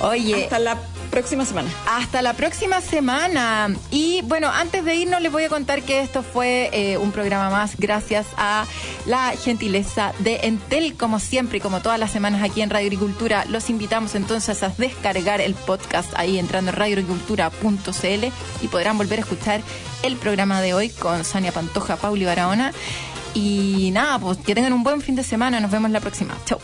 [0.00, 0.44] Oye.
[0.44, 0.78] Hasta la
[1.08, 1.68] próxima semana.
[1.86, 3.74] Hasta la próxima semana.
[3.90, 7.50] Y bueno, antes de irnos les voy a contar que esto fue eh, un programa
[7.50, 8.64] más gracias a
[9.06, 13.44] la gentileza de Entel, como siempre y como todas las semanas aquí en Radio Agricultura.
[13.46, 18.26] Los invitamos entonces a descargar el podcast ahí entrando en radioagricultura.cl
[18.62, 19.60] y podrán volver a escuchar
[20.02, 22.72] el programa de hoy con Sania Pantoja, Pauli Barahona.
[23.34, 25.60] Y nada, pues que tengan un buen fin de semana.
[25.60, 26.34] Nos vemos la próxima.
[26.44, 26.58] Chau.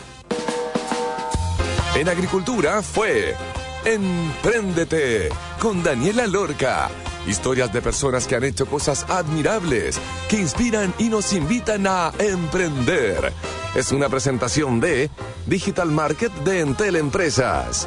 [1.94, 3.36] En Agricultura fue
[3.84, 5.28] Empréndete
[5.60, 6.88] con Daniela Lorca.
[7.26, 13.30] Historias de personas que han hecho cosas admirables, que inspiran y nos invitan a emprender.
[13.74, 15.10] Es una presentación de
[15.46, 17.86] Digital Market de Entel Empresas.